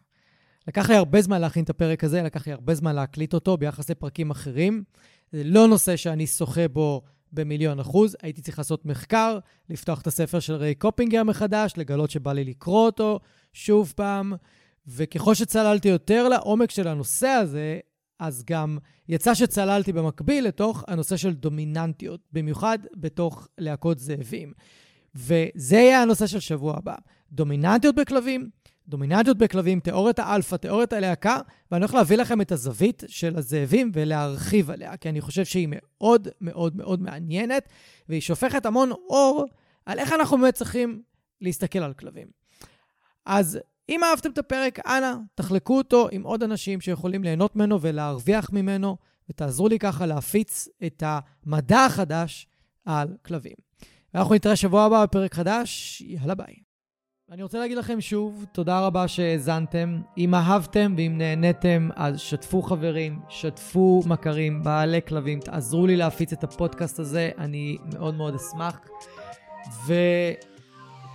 [0.67, 3.89] לקח לי הרבה זמן להכין את הפרק הזה, לקח לי הרבה זמן להקליט אותו ביחס
[3.89, 4.83] לפרקים אחרים.
[5.31, 7.01] זה לא נושא שאני שוחה בו
[7.31, 8.15] במיליון אחוז.
[8.21, 9.39] הייתי צריך לעשות מחקר,
[9.69, 13.19] לפתוח את הספר של ריי קופינגר מחדש, לגלות שבא לי לקרוא אותו
[13.53, 14.33] שוב פעם.
[14.87, 17.79] וככל שצללתי יותר לעומק של הנושא הזה,
[18.19, 18.77] אז גם
[19.09, 24.53] יצא שצללתי במקביל לתוך הנושא של דומיננטיות, במיוחד בתוך להקות זאבים.
[25.15, 26.95] וזה יהיה הנושא של שבוע הבא.
[27.31, 28.49] דומיננטיות בכלבים,
[28.87, 31.39] דומיננטיות בכלבים, תיאוריית האלפא, תיאוריית הלהקה,
[31.71, 36.27] ואני הולך להביא לכם את הזווית של הזאבים ולהרחיב עליה, כי אני חושב שהיא מאוד
[36.41, 37.69] מאוד מאוד מעניינת,
[38.09, 39.45] והיא שופכת המון אור
[39.85, 41.01] על איך אנחנו באמת צריכים
[41.41, 42.27] להסתכל על כלבים.
[43.25, 43.59] אז
[43.89, 48.97] אם אהבתם את הפרק, אנא, תחלקו אותו עם עוד אנשים שיכולים ליהנות ממנו ולהרוויח ממנו,
[49.29, 52.47] ותעזרו לי ככה להפיץ את המדע החדש
[52.85, 53.55] על כלבים.
[54.13, 56.55] ואנחנו נתראה שבוע הבא בפרק חדש, יאללה ביי.
[57.31, 60.01] אני רוצה להגיד לכם שוב, תודה רבה שהאזנתם.
[60.17, 66.43] אם אהבתם ואם נהניתם, אז שתפו חברים, שתפו מכרים, בעלי כלבים, תעזרו לי להפיץ את
[66.43, 68.79] הפודקאסט הזה, אני מאוד מאוד אשמח.
[69.87, 69.93] ו...